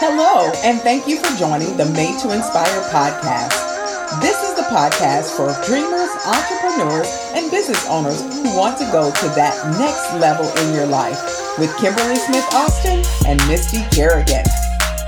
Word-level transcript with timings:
Hello, 0.00 0.52
and 0.62 0.78
thank 0.82 1.08
you 1.08 1.18
for 1.18 1.36
joining 1.36 1.76
the 1.76 1.84
Made 1.86 2.20
to 2.20 2.30
Inspire 2.30 2.80
podcast. 2.94 3.50
This 4.22 4.38
is 4.48 4.54
the 4.54 4.62
podcast 4.70 5.34
for 5.34 5.50
dreamers, 5.66 6.08
entrepreneurs, 6.22 7.10
and 7.34 7.50
business 7.50 7.84
owners 7.88 8.22
who 8.22 8.56
want 8.56 8.78
to 8.78 8.84
go 8.92 9.10
to 9.10 9.26
that 9.34 9.58
next 9.74 10.14
level 10.22 10.46
in 10.62 10.72
your 10.72 10.86
life 10.86 11.18
with 11.58 11.76
Kimberly 11.78 12.14
Smith 12.14 12.46
Austin 12.54 13.02
and 13.26 13.44
Misty 13.48 13.82
Kerrigan. 13.90 14.44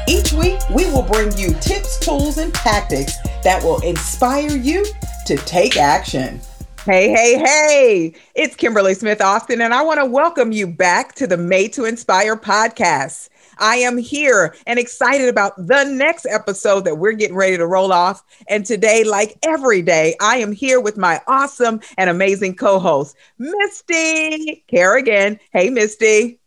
Each 0.08 0.32
week, 0.32 0.58
we 0.70 0.86
will 0.86 1.06
bring 1.06 1.30
you 1.38 1.54
tips, 1.60 2.00
tools, 2.00 2.38
and 2.38 2.52
tactics 2.52 3.14
that 3.44 3.62
will 3.62 3.80
inspire 3.82 4.50
you 4.50 4.84
to 5.26 5.36
take 5.36 5.76
action. 5.76 6.40
Hey, 6.84 7.10
hey, 7.10 7.38
hey, 7.38 8.14
it's 8.34 8.56
Kimberly 8.56 8.94
Smith 8.94 9.22
Austin, 9.22 9.60
and 9.60 9.72
I 9.72 9.82
want 9.82 10.00
to 10.00 10.04
welcome 10.04 10.50
you 10.50 10.66
back 10.66 11.14
to 11.14 11.28
the 11.28 11.36
Made 11.36 11.74
to 11.74 11.84
Inspire 11.84 12.34
podcast. 12.34 13.28
I 13.60 13.76
am 13.76 13.98
here 13.98 14.54
and 14.66 14.78
excited 14.78 15.28
about 15.28 15.56
the 15.56 15.84
next 15.84 16.26
episode 16.26 16.84
that 16.86 16.96
we're 16.96 17.12
getting 17.12 17.36
ready 17.36 17.56
to 17.56 17.66
roll 17.66 17.92
off. 17.92 18.22
And 18.48 18.64
today, 18.64 19.04
like 19.04 19.38
every 19.42 19.82
day, 19.82 20.16
I 20.20 20.38
am 20.38 20.52
here 20.52 20.80
with 20.80 20.96
my 20.96 21.20
awesome 21.26 21.80
and 21.96 22.10
amazing 22.10 22.56
co 22.56 22.78
host, 22.78 23.16
Misty 23.38 24.64
Kerrigan. 24.66 25.38
Hey, 25.52 25.70
Misty. 25.70 26.40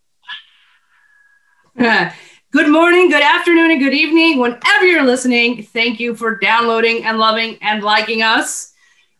Uh, 1.80 2.12
good 2.52 2.70
morning, 2.70 3.10
good 3.10 3.24
afternoon, 3.24 3.72
and 3.72 3.80
good 3.80 3.94
evening. 3.94 4.40
Whenever 4.40 4.86
you're 4.86 5.04
listening, 5.04 5.64
thank 5.64 6.00
you 6.00 6.16
for 6.16 6.38
downloading 6.38 7.04
and 7.04 7.18
loving 7.18 7.58
and 7.62 7.84
liking 7.84 8.22
us. 8.22 8.74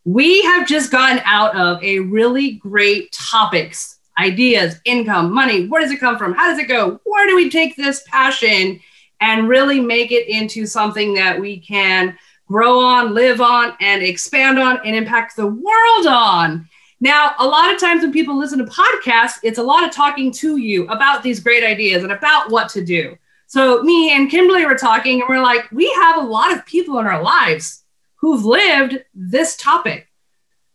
We 0.06 0.42
have 0.44 0.68
just 0.68 0.92
gotten 0.92 1.22
out 1.26 1.56
of 1.56 1.82
a 1.82 2.00
really 2.00 2.52
great 2.52 3.12
topics, 3.12 3.93
ideas, 4.18 4.80
income, 4.86 5.34
money. 5.34 5.68
Where 5.68 5.82
does 5.82 5.92
it 5.92 6.00
come 6.00 6.18
from? 6.18 6.34
How 6.34 6.48
does 6.50 6.60
it 6.60 6.68
go? 6.68 7.00
Where 7.04 7.28
do 7.28 7.36
we 7.36 7.50
take 7.50 7.76
this 7.76 8.04
passion 8.08 8.80
and 9.22 9.48
really 9.48 9.80
make 9.80 10.12
it 10.12 10.28
into 10.28 10.66
something 10.66 11.14
that 11.16 11.40
we 11.40 11.60
can 11.60 12.18
grow 12.48 12.80
on, 12.80 13.14
live 13.14 13.42
on, 13.42 13.74
and 13.80 14.04
expand 14.04 14.60
on 14.60 14.80
and 14.86 14.96
impact 14.96 15.36
the 15.36 15.48
world 15.48 16.08
on? 16.08 16.68
Now, 17.00 17.36
a 17.40 17.46
lot 17.46 17.74
of 17.74 17.82
times 17.82 18.02
when 18.02 18.14
people 18.14 18.38
listen 18.38 18.60
to 18.60 18.66
podcasts, 18.66 19.40
it's 19.44 19.58
a 19.58 19.64
lot 19.64 19.84
of 19.84 19.92
talking 19.92 20.32
to 20.34 20.58
you 20.58 20.88
about 20.88 21.22
these 21.22 21.42
great 21.42 21.64
ideas 21.64 22.04
and 22.04 22.14
about 22.14 22.50
what 22.50 22.70
to 22.70 22.84
do. 22.84 23.18
So, 23.48 23.84
me 23.84 24.16
and 24.16 24.32
Kimberly 24.32 24.66
were 24.66 24.78
talking, 24.78 25.20
and 25.20 25.30
we're 25.30 25.44
like, 25.44 25.70
we 25.72 25.92
have 26.02 26.18
a 26.18 26.26
lot 26.26 26.54
of 26.54 26.66
people 26.66 27.00
in 27.00 27.06
our 27.06 27.22
lives 27.22 27.84
who've 28.16 28.46
lived 28.46 29.04
this 29.14 29.58
topic, 29.58 30.08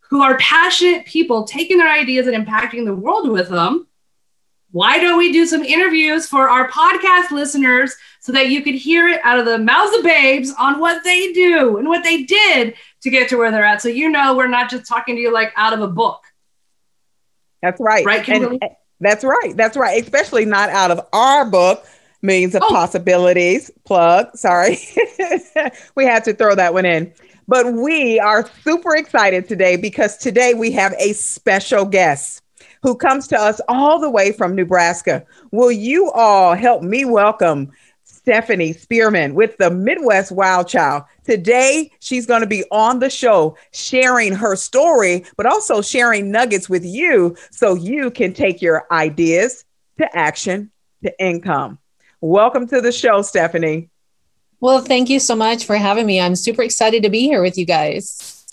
who 0.09 0.23
are 0.23 0.39
passionate 0.39 1.07
people 1.07 1.45
taking 1.45 1.79
their 1.79 1.91
ideas 1.93 2.27
and 2.27 2.47
impacting 2.47 2.85
the 2.85 2.95
world 2.95 3.29
with 3.29 3.49
them. 3.49 3.87
Why 4.71 4.99
don't 4.99 5.19
we 5.19 5.33
do 5.33 5.47
some 5.47 5.63
interviews 5.63 6.27
for 6.27 6.49
our 6.49 6.69
podcast 6.71 7.31
listeners 7.31 7.95
so 8.21 8.33
that 8.33 8.49
you 8.49 8.63
could 8.63 8.75
hear 8.75 9.09
it 9.09 9.21
out 9.25 9.39
of 9.39 9.47
the 9.47 9.59
mouths 9.59 9.97
of 9.97 10.03
babes 10.03 10.53
on 10.59 10.79
what 10.79 11.03
they 11.05 11.33
do 11.33 11.79
and 11.79 11.89
what 11.89 12.05
they 12.05 12.25
did 12.25 12.75
to 13.03 13.11
get 13.11 13.29
to 13.31 13.37
where 13.37 13.51
they're 13.51 13.65
at? 13.65 13.81
So 13.81 13.89
you 13.89 14.11
know 14.11 14.37
we're 14.37 14.47
not 14.47 14.71
just 14.71 14.87
talking 14.87 15.17
to 15.17 15.21
you 15.21 15.33
like 15.33 15.53
out 15.57 15.73
of 15.73 15.81
a 15.81 15.89
book. 15.89 16.23
That's 17.63 17.81
right. 17.81 18.05
Right, 18.05 18.25
Kimberly? 18.25 18.59
And, 18.61 18.71
that's 19.01 19.25
right. 19.25 19.57
That's 19.57 19.77
right. 19.77 20.03
Especially 20.03 20.45
not 20.45 20.71
out 20.71 20.91
of 20.91 21.01
our 21.13 21.49
book, 21.49 21.87
Millions 22.21 22.55
of 22.55 22.63
oh. 22.65 22.69
Possibilities. 22.69 23.71
Plug. 23.85 24.37
Sorry. 24.37 24.79
we 25.95 26.05
had 26.05 26.25
to 26.25 26.35
throw 26.35 26.55
that 26.55 26.75
one 26.75 26.85
in. 26.85 27.13
But 27.49 27.73
we 27.73 28.21
are 28.21 28.47
super 28.63 28.95
excited 28.95 29.49
today 29.49 29.77
because 29.77 30.19
today 30.19 30.53
we 30.53 30.71
have 30.73 30.93
a 30.99 31.15
special 31.15 31.87
guest 31.87 32.43
who 32.83 32.95
comes 32.95 33.27
to 33.29 33.41
us 33.41 33.59
all 33.69 33.99
the 33.99 34.11
way 34.11 34.33
from 34.33 34.55
Nebraska. 34.55 35.25
Will 35.51 35.73
you 35.73 36.11
all 36.11 36.55
help 36.55 36.83
me 36.83 37.07
welcome 37.07 37.73
Stephanie 38.05 38.75
Spearman 38.75 39.35
with 39.35 39.57
the 39.57 39.71
Midwest 39.71 40.31
Wild 40.31 40.69
Child? 40.69 41.05
Today, 41.25 41.91
she's 42.01 42.27
going 42.27 42.43
to 42.43 42.47
be 42.47 42.65
on 42.71 42.99
the 42.99 43.09
show 43.09 43.57
sharing 43.73 44.35
her 44.35 44.55
story, 44.55 45.25
but 45.39 45.47
also 45.47 45.81
sharing 45.81 46.31
nuggets 46.31 46.69
with 46.69 46.85
you 46.85 47.35
so 47.51 47.75
you 47.75 48.11
can 48.11 48.35
take 48.35 48.61
your 48.61 48.87
ideas 48.93 49.65
to 49.97 50.17
action 50.17 50.71
to 51.03 51.19
income. 51.19 51.79
Welcome 52.21 52.69
to 52.69 52.83
the 52.83 52.93
show, 52.93 53.23
Stephanie. 53.23 53.89
Well, 54.61 54.81
thank 54.81 55.09
you 55.09 55.21
so 55.21 55.37
much 55.37 55.67
for 55.67 55.77
having 55.77 56.07
me. 56.07 56.21
I'm 56.21 56.35
super 56.35 56.63
excited 56.63 57.05
to 57.05 57.11
be 57.11 57.23
here 57.23 57.43
with 57.43 57.57
you 57.57 57.65
guys. 57.65 58.45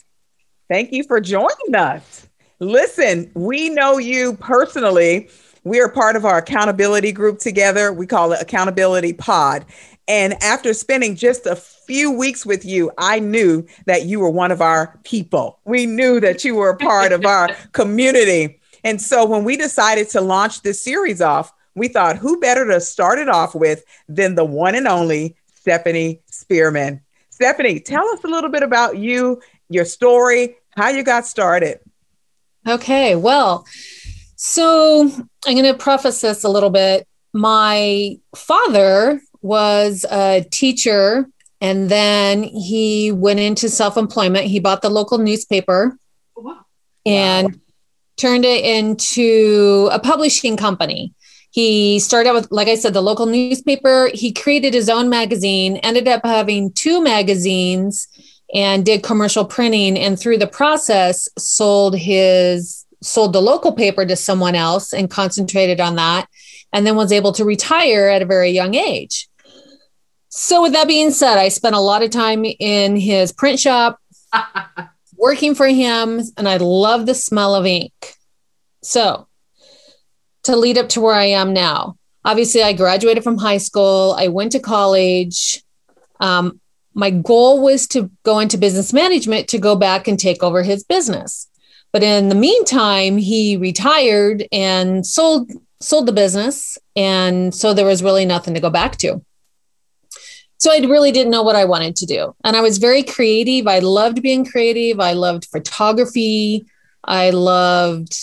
Thank 0.70 0.92
you 0.92 1.04
for 1.04 1.20
joining 1.20 1.76
us. 1.76 2.28
Listen, 2.60 3.32
we 3.34 3.70
know 3.70 3.98
you 3.98 4.36
personally. 4.36 5.30
We 5.64 5.82
are 5.82 5.90
part 5.90 6.16
of 6.16 6.26
our 6.26 6.38
accountability 6.38 7.12
group 7.12 7.40
together. 7.40 7.92
We 7.92 8.06
call 8.06 8.32
it 8.34 8.42
Accountability 8.42 9.14
Pod. 9.14 9.66
And 10.08 10.42
after 10.44 10.74
spending 10.76 11.16
just 11.16 11.48
a 11.48 11.56
few 11.56 12.12
weeks 12.12 12.46
with 12.46 12.64
you, 12.64 12.92
I 13.00 13.20
knew 13.20 13.66
that 13.88 14.06
you 14.06 14.20
were 14.20 14.30
one 14.30 14.52
of 14.52 14.62
our 14.62 15.00
people. 15.04 15.60
We 15.66 15.88
knew 15.88 16.20
that 16.20 16.44
you 16.44 16.54
were 16.54 16.70
a 16.70 16.78
part 16.78 17.12
of 17.12 17.26
our 17.26 17.50
community. 17.72 18.60
And 18.84 19.02
so 19.02 19.26
when 19.26 19.44
we 19.44 19.58
decided 19.58 20.10
to 20.10 20.22
launch 20.22 20.62
this 20.62 20.84
series 20.84 21.22
off, 21.22 21.52
we 21.74 21.88
thought 21.88 22.18
who 22.18 22.40
better 22.40 22.66
to 22.68 22.80
start 22.80 23.18
it 23.18 23.28
off 23.28 23.56
with 23.56 23.84
than 24.08 24.36
the 24.36 24.46
one 24.46 24.76
and 24.76 24.88
only 24.88 25.36
Stephanie 25.66 26.22
Spearman. 26.28 27.02
Stephanie, 27.32 27.80
tell 27.80 28.08
us 28.10 28.24
a 28.24 28.28
little 28.28 28.52
bit 28.52 28.62
about 28.62 29.00
you, 29.00 29.42
your 29.68 29.84
story, 29.84 30.58
how 30.78 30.90
you 30.90 31.02
got 31.02 31.26
started. 31.26 31.80
Okay, 32.68 33.16
well, 33.16 33.66
so 34.36 35.10
I'm 35.48 35.56
going 35.56 35.64
to 35.64 35.74
preface 35.74 36.22
this 36.22 36.44
a 36.44 36.50
little 36.50 36.70
bit. 36.70 37.08
My 37.34 38.20
father 38.36 39.20
was 39.42 40.06
a 40.12 40.46
teacher 40.52 41.26
and 41.60 41.90
then 41.90 42.44
he 42.44 43.12
went 43.12 43.40
into 43.40 43.68
self 43.68 43.98
employment. 43.98 44.46
He 44.46 44.60
bought 44.60 44.84
the 44.84 44.92
local 44.92 45.18
newspaper 45.18 45.98
oh, 46.38 46.42
wow. 46.44 46.66
and 47.08 47.48
wow. 47.48 47.60
turned 48.18 48.46
it 48.46 48.64
into 48.64 49.90
a 49.92 49.98
publishing 49.98 50.58
company. 50.58 51.16
He 51.56 52.00
started 52.00 52.32
out 52.32 52.36
with, 52.36 52.52
like 52.52 52.68
I 52.68 52.76
said, 52.76 52.94
the 52.94 53.00
local 53.00 53.28
newspaper. 53.28 54.10
He 54.14 54.34
created 54.34 54.74
his 54.74 54.90
own 54.90 55.08
magazine, 55.08 55.78
ended 55.78 56.06
up 56.06 56.20
having 56.26 56.74
two 56.74 57.02
magazines, 57.02 58.10
and 58.54 58.86
did 58.86 59.04
commercial 59.04 59.46
printing. 59.46 59.98
And 59.98 60.20
through 60.20 60.40
the 60.40 60.48
process, 60.48 61.30
sold 61.38 61.98
his 61.98 62.86
sold 63.02 63.32
the 63.32 63.42
local 63.42 63.72
paper 63.72 64.06
to 64.06 64.18
someone 64.18 64.54
else 64.54 64.92
and 64.92 65.10
concentrated 65.10 65.80
on 65.80 65.96
that, 65.96 66.28
and 66.74 66.86
then 66.86 66.98
was 66.98 67.14
able 67.14 67.32
to 67.32 67.46
retire 67.46 68.10
at 68.10 68.22
a 68.22 68.26
very 68.26 68.52
young 68.52 68.76
age. 68.76 69.30
So, 70.28 70.62
with 70.62 70.74
that 70.74 70.90
being 70.90 71.12
said, 71.12 71.38
I 71.38 71.48
spent 71.48 71.74
a 71.74 71.80
lot 71.80 72.04
of 72.04 72.10
time 72.10 72.44
in 72.44 72.98
his 72.98 73.32
print 73.32 73.62
shop 73.62 73.98
working 75.16 75.56
for 75.56 75.68
him, 75.68 76.20
and 76.36 76.50
I 76.50 76.58
love 76.58 77.06
the 77.06 77.16
smell 77.16 77.56
of 77.56 77.66
ink. 77.66 77.94
So, 78.84 79.30
to 80.46 80.56
lead 80.56 80.78
up 80.78 80.90
to 80.90 81.02
where 81.02 81.14
I 81.14 81.26
am 81.26 81.54
now. 81.54 81.98
Obviously, 82.24 82.64
I 82.64 82.74
graduated 82.74 83.24
from 83.24 83.38
high 83.38 83.58
school, 83.58 84.16
I 84.18 84.30
went 84.30 84.52
to 84.54 84.60
college. 84.60 85.64
Um, 86.20 86.60
my 86.94 87.10
goal 87.10 87.62
was 87.62 87.88
to 87.90 88.10
go 88.24 88.40
into 88.40 88.58
business 88.58 88.94
management 88.94 89.50
to 89.50 89.60
go 89.60 89.76
back 89.76 90.08
and 90.08 90.18
take 90.18 90.42
over 90.42 90.64
his 90.64 90.84
business. 90.84 91.48
But 91.92 92.04
in 92.04 92.30
the 92.30 92.36
meantime, 92.36 93.18
he 93.18 93.58
retired 93.58 94.48
and 94.52 95.06
sold 95.06 95.52
sold 95.82 96.08
the 96.08 96.14
business 96.14 96.78
and 96.96 97.54
so 97.54 97.74
there 97.74 97.86
was 97.86 98.02
really 98.02 98.26
nothing 98.26 98.54
to 98.54 98.60
go 98.60 98.70
back 98.70 98.98
to. 98.98 99.22
So 100.58 100.72
I 100.72 100.78
really 100.80 101.12
didn't 101.12 101.32
know 101.32 101.44
what 101.44 101.58
I 101.58 101.66
wanted 101.66 101.96
to 101.98 102.06
do. 102.06 102.34
And 102.44 102.56
I 102.56 102.62
was 102.62 102.78
very 102.78 103.04
creative. 103.04 103.68
I 103.68 103.80
loved 103.80 104.22
being 104.22 104.46
creative. 104.46 105.00
I 105.00 105.14
loved 105.14 105.46
photography. 105.46 106.66
I 107.04 107.30
loved 107.32 108.16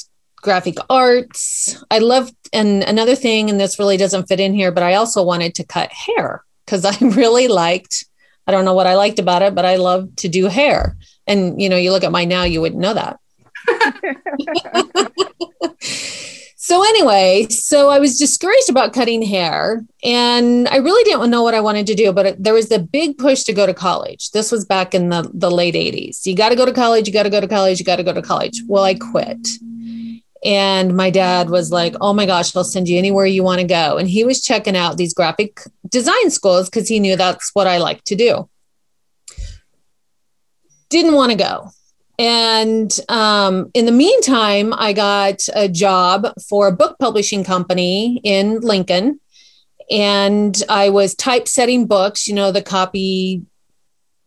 graphic 0.42 0.76
arts. 0.90 1.82
I 1.90 1.98
loved, 1.98 2.34
and 2.52 2.82
another 2.82 3.14
thing, 3.14 3.48
and 3.48 3.58
this 3.58 3.78
really 3.78 3.96
doesn't 3.96 4.26
fit 4.26 4.40
in 4.40 4.52
here, 4.52 4.70
but 4.70 4.82
I 4.82 4.94
also 4.94 5.22
wanted 5.22 5.54
to 5.54 5.64
cut 5.64 5.90
hair 5.90 6.44
because 6.66 6.84
I 6.84 6.96
really 7.00 7.48
liked, 7.48 8.04
I 8.46 8.52
don't 8.52 8.66
know 8.66 8.74
what 8.74 8.86
I 8.86 8.96
liked 8.96 9.18
about 9.18 9.40
it, 9.40 9.54
but 9.54 9.64
I 9.64 9.76
love 9.76 10.14
to 10.16 10.28
do 10.28 10.46
hair. 10.46 10.96
And, 11.26 11.62
you 11.62 11.68
know, 11.68 11.76
you 11.76 11.92
look 11.92 12.04
at 12.04 12.12
mine 12.12 12.28
now, 12.28 12.42
you 12.42 12.60
wouldn't 12.60 12.80
know 12.80 12.94
that. 12.94 13.18
so 16.56 16.82
anyway, 16.82 17.46
so 17.48 17.90
I 17.90 18.00
was 18.00 18.18
discouraged 18.18 18.68
about 18.68 18.92
cutting 18.92 19.22
hair 19.22 19.84
and 20.02 20.66
I 20.68 20.78
really 20.78 21.04
didn't 21.04 21.30
know 21.30 21.44
what 21.44 21.54
I 21.54 21.60
wanted 21.60 21.86
to 21.86 21.94
do, 21.94 22.12
but 22.12 22.42
there 22.42 22.54
was 22.54 22.72
a 22.72 22.80
big 22.80 23.18
push 23.18 23.44
to 23.44 23.52
go 23.52 23.64
to 23.64 23.72
college. 23.72 24.32
This 24.32 24.50
was 24.50 24.64
back 24.64 24.96
in 24.96 25.10
the, 25.10 25.30
the 25.32 25.52
late 25.52 25.76
80s. 25.76 26.26
You 26.26 26.34
got 26.34 26.48
to 26.48 26.56
go 26.56 26.66
to 26.66 26.72
college, 26.72 27.06
you 27.06 27.12
got 27.12 27.22
to 27.22 27.30
go 27.30 27.40
to 27.40 27.46
college, 27.46 27.78
you 27.78 27.86
got 27.86 27.96
to 27.96 28.02
go 28.02 28.12
to 28.12 28.22
college. 28.22 28.60
Well, 28.66 28.82
I 28.82 28.94
quit. 28.94 29.46
And 30.44 30.96
my 30.96 31.10
dad 31.10 31.50
was 31.50 31.70
like, 31.70 31.94
Oh 32.00 32.12
my 32.12 32.26
gosh, 32.26 32.54
I'll 32.54 32.64
send 32.64 32.88
you 32.88 32.98
anywhere 32.98 33.26
you 33.26 33.42
want 33.42 33.60
to 33.60 33.66
go. 33.66 33.96
And 33.96 34.08
he 34.08 34.24
was 34.24 34.42
checking 34.42 34.76
out 34.76 34.96
these 34.96 35.14
graphic 35.14 35.60
design 35.88 36.30
schools 36.30 36.68
because 36.68 36.88
he 36.88 37.00
knew 37.00 37.16
that's 37.16 37.50
what 37.54 37.66
I 37.66 37.78
like 37.78 38.02
to 38.04 38.16
do. 38.16 38.48
Didn't 40.90 41.14
want 41.14 41.32
to 41.32 41.38
go. 41.38 41.70
And 42.18 42.96
um, 43.08 43.70
in 43.74 43.86
the 43.86 43.92
meantime, 43.92 44.72
I 44.76 44.92
got 44.92 45.40
a 45.54 45.68
job 45.68 46.28
for 46.48 46.68
a 46.68 46.72
book 46.72 46.98
publishing 46.98 47.42
company 47.44 48.20
in 48.22 48.60
Lincoln. 48.60 49.18
and 49.90 50.62
I 50.68 50.90
was 50.90 51.14
typesetting 51.14 51.86
books, 51.86 52.28
you 52.28 52.34
know, 52.34 52.52
the 52.52 52.62
copy, 52.62 53.42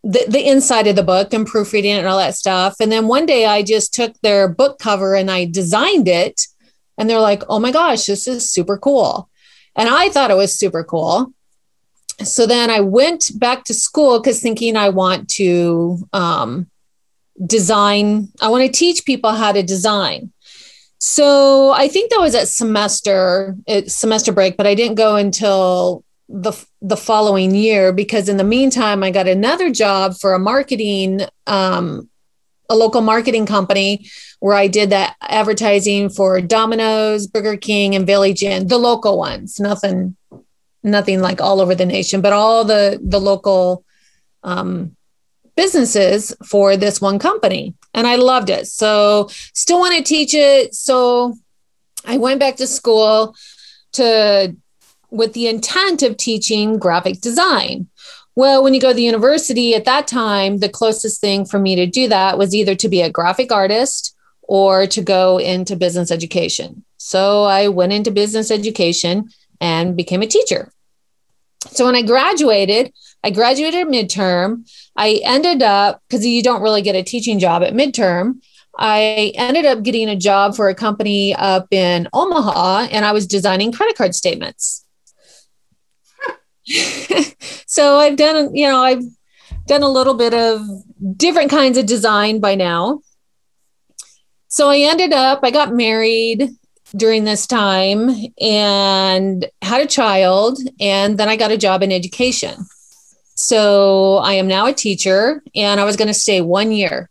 the, 0.05 0.23
the 0.29 0.47
inside 0.47 0.85
of 0.85 0.95
the 0.95 1.03
book 1.03 1.33
and 1.33 1.47
proofreading 1.47 1.95
it 1.95 1.97
and 1.97 2.07
all 2.07 2.19
that 2.19 2.35
stuff. 2.35 2.75
And 2.79 2.91
then 2.91 3.07
one 3.07 3.25
day 3.25 3.47
I 3.47 3.63
just 3.63 3.91
took 3.91 4.13
their 4.21 4.47
book 4.47 4.77
cover 4.77 5.15
and 5.15 5.31
I 5.31 5.45
designed 5.45 6.07
it. 6.07 6.41
And 6.97 7.09
they're 7.09 7.19
like, 7.19 7.43
oh 7.49 7.59
my 7.59 7.71
gosh, 7.71 8.05
this 8.05 8.27
is 8.27 8.49
super 8.49 8.77
cool. 8.77 9.27
And 9.75 9.89
I 9.89 10.09
thought 10.09 10.31
it 10.31 10.37
was 10.37 10.57
super 10.57 10.83
cool. 10.83 11.33
So 12.23 12.45
then 12.45 12.69
I 12.69 12.79
went 12.81 13.31
back 13.39 13.65
to 13.65 13.73
school 13.73 14.19
because 14.19 14.39
thinking 14.39 14.77
I 14.77 14.89
want 14.89 15.27
to 15.31 15.97
um, 16.13 16.69
design, 17.45 18.29
I 18.39 18.49
want 18.49 18.63
to 18.63 18.71
teach 18.71 19.05
people 19.05 19.31
how 19.31 19.51
to 19.51 19.63
design. 19.63 20.31
So 20.99 21.71
I 21.71 21.87
think 21.87 22.11
that 22.11 22.21
was 22.21 22.35
at 22.35 22.47
semester 22.47 23.57
semester 23.87 24.31
break, 24.31 24.55
but 24.55 24.67
I 24.67 24.75
didn't 24.75 24.95
go 24.95 25.17
until 25.17 26.04
the 26.27 26.53
the 26.81 26.97
following 26.97 27.53
year 27.53 27.93
because 27.93 28.29
in 28.29 28.37
the 28.37 28.43
meantime 28.43 29.03
I 29.03 29.11
got 29.11 29.27
another 29.27 29.71
job 29.71 30.15
for 30.15 30.33
a 30.33 30.39
marketing 30.39 31.21
um, 31.45 32.09
a 32.69 32.75
local 32.75 33.01
marketing 33.01 33.45
company 33.45 34.07
where 34.39 34.55
I 34.55 34.67
did 34.67 34.89
that 34.89 35.15
advertising 35.21 36.09
for 36.09 36.41
Domino's, 36.41 37.27
Burger 37.27 37.57
King, 37.57 37.95
and 37.95 38.07
Village 38.07 38.41
Inn, 38.41 38.67
the 38.67 38.77
local 38.77 39.19
ones. 39.19 39.59
Nothing, 39.59 40.15
nothing 40.83 41.21
like 41.21 41.41
all 41.41 41.61
over 41.61 41.75
the 41.75 41.85
nation, 41.85 42.21
but 42.21 42.33
all 42.33 42.65
the 42.65 42.99
the 43.03 43.19
local 43.19 43.83
um, 44.43 44.95
businesses 45.55 46.35
for 46.45 46.75
this 46.75 46.99
one 46.99 47.19
company 47.19 47.73
and 47.93 48.05
I 48.05 48.15
loved 48.15 48.49
it. 48.49 48.67
So 48.67 49.29
still 49.53 49.79
want 49.79 49.95
to 49.95 50.03
teach 50.03 50.33
it. 50.33 50.75
So 50.75 51.35
I 52.03 52.17
went 52.17 52.39
back 52.39 52.57
to 52.57 52.67
school 52.67 53.35
to 53.93 54.55
with 55.15 55.33
the 55.33 55.47
intent 55.47 56.03
of 56.03 56.17
teaching 56.17 56.77
graphic 56.77 57.21
design. 57.21 57.87
Well, 58.35 58.63
when 58.63 58.73
you 58.73 58.81
go 58.81 58.89
to 58.89 58.93
the 58.93 59.03
university 59.03 59.75
at 59.75 59.85
that 59.85 60.07
time, 60.07 60.59
the 60.59 60.69
closest 60.69 61.21
thing 61.21 61.45
for 61.45 61.57
me 61.57 61.75
to 61.77 61.85
do 61.85 62.07
that 62.09 62.37
was 62.37 62.53
either 62.53 62.75
to 62.75 62.89
be 62.89 63.01
a 63.01 63.09
graphic 63.09 63.51
artist 63.51 64.15
or 64.41 64.85
to 64.87 65.01
go 65.01 65.37
into 65.37 65.75
business 65.75 66.11
education. 66.11 66.83
So 66.97 67.43
I 67.43 67.69
went 67.69 67.93
into 67.93 68.11
business 68.11 68.51
education 68.51 69.29
and 69.61 69.95
became 69.95 70.21
a 70.21 70.27
teacher. 70.27 70.71
So 71.71 71.85
when 71.85 71.95
I 71.95 72.01
graduated, 72.01 72.93
I 73.23 73.31
graduated 73.31 73.87
midterm. 73.87 74.69
I 74.95 75.21
ended 75.23 75.63
up, 75.63 76.01
because 76.07 76.25
you 76.25 76.43
don't 76.43 76.61
really 76.61 76.81
get 76.81 76.95
a 76.95 77.03
teaching 77.03 77.39
job 77.39 77.63
at 77.63 77.73
midterm, 77.73 78.41
I 78.77 79.31
ended 79.35 79.65
up 79.65 79.83
getting 79.83 80.09
a 80.09 80.15
job 80.15 80.55
for 80.55 80.67
a 80.67 80.75
company 80.75 81.33
up 81.33 81.67
in 81.71 82.07
Omaha 82.13 82.87
and 82.91 83.05
I 83.05 83.13
was 83.13 83.25
designing 83.25 83.71
credit 83.71 83.95
card 83.95 84.13
statements. 84.13 84.84
so 87.65 87.97
I've 87.97 88.15
done, 88.15 88.55
you 88.55 88.67
know, 88.67 88.83
I've 88.83 89.03
done 89.67 89.83
a 89.83 89.89
little 89.89 90.13
bit 90.13 90.33
of 90.33 90.61
different 91.17 91.51
kinds 91.51 91.77
of 91.77 91.85
design 91.85 92.39
by 92.39 92.55
now. 92.55 93.01
So 94.47 94.69
I 94.69 94.79
ended 94.79 95.13
up, 95.13 95.41
I 95.43 95.51
got 95.51 95.73
married 95.73 96.49
during 96.95 97.23
this 97.23 97.45
time 97.45 98.09
and 98.39 99.45
had 99.61 99.81
a 99.81 99.87
child, 99.87 100.59
and 100.79 101.17
then 101.17 101.27
I 101.27 101.35
got 101.35 101.51
a 101.51 101.57
job 101.57 101.83
in 101.83 101.91
education. 101.91 102.65
So 103.35 104.17
I 104.17 104.33
am 104.33 104.47
now 104.47 104.65
a 104.65 104.73
teacher 104.73 105.43
and 105.53 105.79
I 105.79 105.83
was 105.83 105.97
going 105.97 106.07
to 106.07 106.13
stay 106.13 106.39
one 106.39 106.71
year. 106.71 107.09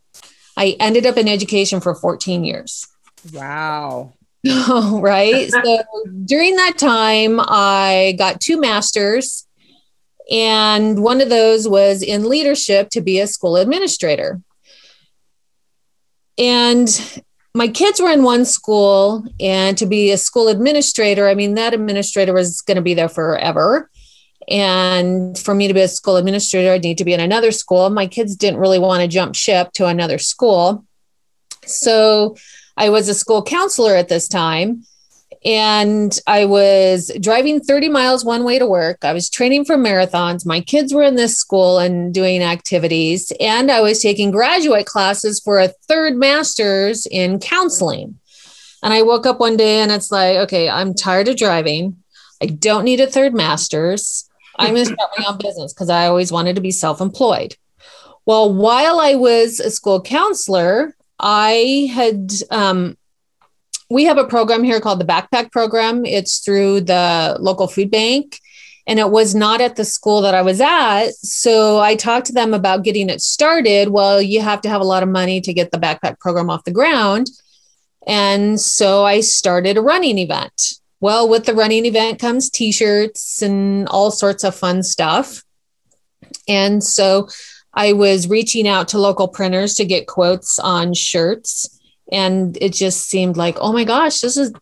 I 0.57 0.75
ended 0.79 1.05
up 1.05 1.17
in 1.17 1.27
education 1.27 1.81
for 1.81 1.93
14 1.93 2.43
years. 2.43 2.87
Wow. 3.31 4.13
right. 5.01 5.49
so 5.49 5.83
during 6.25 6.55
that 6.55 6.77
time, 6.77 7.39
I 7.39 8.15
got 8.17 8.39
two 8.39 8.59
masters, 8.59 9.47
and 10.31 11.01
one 11.01 11.21
of 11.21 11.29
those 11.29 11.67
was 11.67 12.03
in 12.03 12.29
leadership 12.29 12.89
to 12.91 13.01
be 13.01 13.19
a 13.19 13.27
school 13.27 13.57
administrator. 13.57 14.41
And 16.37 17.23
my 17.55 17.67
kids 17.67 17.99
were 17.99 18.11
in 18.11 18.23
one 18.23 18.45
school, 18.45 19.25
and 19.39 19.77
to 19.77 19.85
be 19.85 20.11
a 20.11 20.17
school 20.17 20.47
administrator, 20.47 21.27
I 21.27 21.33
mean, 21.33 21.55
that 21.55 21.73
administrator 21.73 22.33
was 22.33 22.61
going 22.61 22.75
to 22.75 22.81
be 22.81 22.93
there 22.93 23.09
forever. 23.09 23.89
And 24.47 25.37
for 25.39 25.55
me 25.55 25.67
to 25.67 25.73
be 25.73 25.81
a 25.81 25.87
school 25.87 26.17
administrator, 26.17 26.71
I'd 26.71 26.83
need 26.83 26.99
to 26.99 27.05
be 27.05 27.13
in 27.13 27.19
another 27.19 27.51
school. 27.51 27.89
My 27.89 28.05
kids 28.05 28.35
didn't 28.35 28.59
really 28.59 28.77
want 28.77 29.01
to 29.01 29.07
jump 29.07 29.35
ship 29.35 29.71
to 29.73 29.87
another 29.87 30.19
school. 30.19 30.85
So 31.65 32.35
I 32.77 32.89
was 32.89 33.09
a 33.09 33.13
school 33.13 33.43
counselor 33.43 33.95
at 33.95 34.09
this 34.09 34.27
time. 34.27 34.83
And 35.43 36.19
I 36.25 36.45
was 36.45 37.11
driving 37.19 37.59
30 37.59 37.89
miles 37.89 38.25
one 38.25 38.43
way 38.43 38.57
to 38.57 38.65
work. 38.65 39.05
I 39.05 39.13
was 39.13 39.29
training 39.29 39.65
for 39.65 39.75
marathons. 39.75 40.43
My 40.43 40.59
kids 40.59 40.91
were 40.91 41.03
in 41.03 41.15
this 41.15 41.37
school 41.37 41.77
and 41.77 42.11
doing 42.11 42.41
activities. 42.41 43.31
And 43.39 43.71
I 43.71 43.81
was 43.81 44.01
taking 44.01 44.31
graduate 44.31 44.87
classes 44.87 45.39
for 45.39 45.59
a 45.59 45.67
third 45.87 46.15
master's 46.15 47.05
in 47.05 47.39
counseling. 47.39 48.19
And 48.81 48.91
I 48.91 49.03
woke 49.03 49.27
up 49.27 49.39
one 49.39 49.55
day 49.55 49.81
and 49.81 49.91
it's 49.91 50.11
like, 50.11 50.37
okay, 50.37 50.67
I'm 50.67 50.95
tired 50.95 51.27
of 51.27 51.37
driving. 51.37 51.97
I 52.41 52.47
don't 52.47 52.83
need 52.83 52.99
a 52.99 53.07
third 53.07 53.35
master's. 53.35 54.27
I'm 54.57 54.73
going 54.73 54.87
to 54.87 54.93
start 54.93 55.11
my 55.17 55.25
own 55.27 55.37
business 55.37 55.73
because 55.73 55.89
I 55.89 56.07
always 56.07 56.31
wanted 56.31 56.55
to 56.55 56.61
be 56.61 56.71
self 56.71 57.01
employed. 57.01 57.55
Well, 58.25 58.51
while 58.53 58.99
I 58.99 59.13
was 59.13 59.59
a 59.59 59.69
school 59.69 60.01
counselor, 60.01 60.95
I 61.19 61.89
had, 61.93 62.31
um, 62.51 62.97
we 63.89 64.05
have 64.05 64.17
a 64.17 64.25
program 64.25 64.63
here 64.63 64.79
called 64.79 64.99
the 64.99 65.05
Backpack 65.05 65.51
Program. 65.51 66.05
It's 66.05 66.39
through 66.39 66.81
the 66.81 67.37
local 67.39 67.67
food 67.67 67.91
bank, 67.91 68.39
and 68.87 68.99
it 68.99 69.09
was 69.09 69.35
not 69.35 69.61
at 69.61 69.75
the 69.75 69.85
school 69.85 70.21
that 70.21 70.35
I 70.35 70.41
was 70.41 70.59
at. 70.59 71.09
So 71.15 71.79
I 71.79 71.95
talked 71.95 72.27
to 72.27 72.33
them 72.33 72.53
about 72.53 72.83
getting 72.83 73.09
it 73.09 73.21
started. 73.21 73.89
Well, 73.89 74.21
you 74.21 74.41
have 74.41 74.61
to 74.61 74.69
have 74.69 74.81
a 74.81 74.85
lot 74.85 75.03
of 75.03 75.09
money 75.09 75.41
to 75.41 75.53
get 75.53 75.71
the 75.71 75.77
backpack 75.77 76.19
program 76.19 76.49
off 76.49 76.63
the 76.63 76.71
ground. 76.71 77.29
And 78.07 78.59
so 78.59 79.03
I 79.03 79.21
started 79.21 79.77
a 79.77 79.81
running 79.81 80.17
event. 80.19 80.73
Well, 80.99 81.27
with 81.27 81.45
the 81.45 81.53
running 81.53 81.85
event 81.85 82.19
comes 82.19 82.49
t 82.49 82.71
shirts 82.71 83.41
and 83.41 83.87
all 83.89 84.11
sorts 84.11 84.43
of 84.43 84.55
fun 84.55 84.83
stuff. 84.83 85.43
And 86.47 86.83
so 86.83 87.27
I 87.75 87.93
was 87.93 88.29
reaching 88.29 88.67
out 88.67 88.87
to 88.89 88.99
local 88.99 89.27
printers 89.27 89.73
to 89.75 89.85
get 89.85 90.07
quotes 90.07 90.59
on 90.59 90.93
shirts. 90.93 91.79
And 92.11 92.57
it 92.61 92.73
just 92.73 93.07
seemed 93.09 93.35
like, 93.35 93.57
oh 93.59 93.73
my 93.73 93.83
gosh, 93.83 94.21
this 94.21 94.37
is 94.37 94.53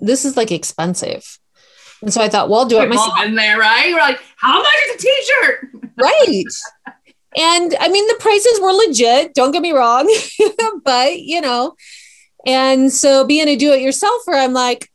this 0.00 0.24
is 0.24 0.36
like 0.36 0.50
expensive. 0.50 1.38
And 2.02 2.12
so 2.12 2.20
I 2.20 2.28
thought, 2.28 2.48
well, 2.48 2.60
I'll 2.60 2.66
do 2.66 2.80
it 2.80 2.88
myself. 2.88 3.14
In 3.24 3.34
there, 3.34 3.58
right? 3.58 3.90
We're 3.92 4.00
like, 4.00 4.20
how 4.36 4.58
much 4.58 4.74
is 4.88 4.94
a 4.96 4.98
t-shirt? 4.98 5.68
right. 5.96 6.44
And 7.38 7.74
I 7.80 7.88
mean, 7.88 8.06
the 8.06 8.16
prices 8.20 8.60
were 8.60 8.72
legit. 8.72 9.34
Don't 9.34 9.52
get 9.52 9.62
me 9.62 9.72
wrong, 9.72 10.14
but 10.84 11.20
you 11.20 11.40
know, 11.40 11.74
and 12.46 12.92
so 12.92 13.26
being 13.26 13.48
a 13.48 13.56
do-it-yourselfer, 13.56 14.34
I'm 14.34 14.52
like, 14.52 14.90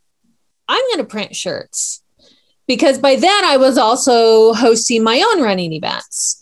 I'm 0.68 0.84
going 0.92 1.00
to 1.00 1.04
print 1.04 1.36
shirts 1.36 2.04
because 2.68 2.98
by 2.98 3.16
then 3.16 3.46
I 3.46 3.58
was 3.58 3.78
also 3.78 4.54
hosting 4.54 5.04
my 5.04 5.22
own 5.22 5.44
running 5.44 5.74
events. 5.74 6.40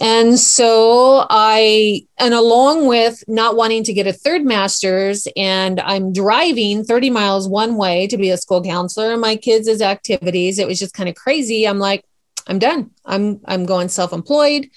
And 0.00 0.38
so 0.38 1.26
I, 1.28 2.06
and 2.18 2.32
along 2.32 2.86
with 2.86 3.24
not 3.26 3.56
wanting 3.56 3.82
to 3.84 3.92
get 3.92 4.06
a 4.06 4.12
third 4.12 4.44
master's, 4.44 5.26
and 5.36 5.80
I'm 5.80 6.12
driving 6.12 6.84
30 6.84 7.10
miles 7.10 7.48
one 7.48 7.76
way 7.76 8.06
to 8.06 8.16
be 8.16 8.30
a 8.30 8.36
school 8.36 8.62
counselor 8.62 9.12
and 9.12 9.20
my 9.20 9.34
kids' 9.34 9.82
activities, 9.82 10.58
it 10.58 10.68
was 10.68 10.78
just 10.78 10.94
kind 10.94 11.08
of 11.08 11.16
crazy. 11.16 11.66
I'm 11.66 11.78
like, 11.78 12.04
I'm 12.46 12.58
done. 12.58 12.90
I'm 13.04 13.40
I'm 13.44 13.66
going 13.66 13.88
self-employed. 13.88 14.70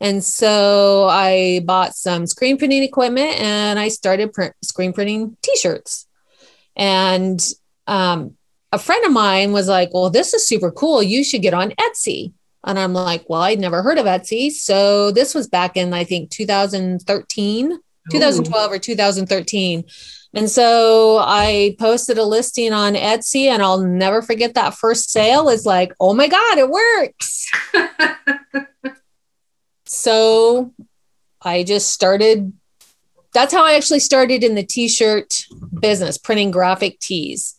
And 0.00 0.22
so 0.22 1.06
I 1.08 1.62
bought 1.64 1.94
some 1.94 2.26
screen 2.26 2.58
printing 2.58 2.82
equipment 2.82 3.40
and 3.40 3.78
I 3.78 3.88
started 3.88 4.32
print, 4.32 4.54
screen 4.62 4.92
printing 4.92 5.36
t-shirts. 5.40 6.06
And 6.76 7.40
um, 7.86 8.36
a 8.72 8.78
friend 8.78 9.04
of 9.06 9.12
mine 9.12 9.52
was 9.52 9.68
like, 9.68 9.94
Well, 9.94 10.10
this 10.10 10.34
is 10.34 10.46
super 10.46 10.70
cool. 10.70 11.02
You 11.02 11.24
should 11.24 11.42
get 11.42 11.54
on 11.54 11.70
Etsy. 11.72 12.32
And 12.66 12.78
I'm 12.78 12.92
like, 12.92 13.24
Well, 13.28 13.42
I'd 13.42 13.60
never 13.60 13.82
heard 13.82 13.98
of 13.98 14.06
Etsy. 14.06 14.50
So 14.50 15.10
this 15.10 15.34
was 15.34 15.48
back 15.48 15.76
in, 15.76 15.92
I 15.92 16.04
think, 16.04 16.30
2013, 16.30 17.78
2012 18.10 18.72
or 18.72 18.78
2013. 18.78 19.84
And 20.34 20.50
so 20.50 21.18
I 21.20 21.76
posted 21.78 22.18
a 22.18 22.24
listing 22.24 22.72
on 22.72 22.94
Etsy, 22.94 23.46
and 23.46 23.62
I'll 23.62 23.80
never 23.80 24.20
forget 24.20 24.54
that 24.54 24.74
first 24.74 25.10
sale 25.10 25.48
is 25.48 25.64
like, 25.64 25.92
oh 26.00 26.12
my 26.12 26.26
God, 26.26 26.58
it 26.58 26.68
works. 26.68 27.50
so 29.86 30.74
I 31.40 31.62
just 31.62 31.92
started. 31.92 32.52
That's 33.32 33.52
how 33.52 33.64
I 33.64 33.74
actually 33.74 34.00
started 34.00 34.42
in 34.42 34.56
the 34.56 34.64
t 34.64 34.88
shirt 34.88 35.44
business, 35.80 36.18
printing 36.18 36.50
graphic 36.50 36.98
tees. 36.98 37.54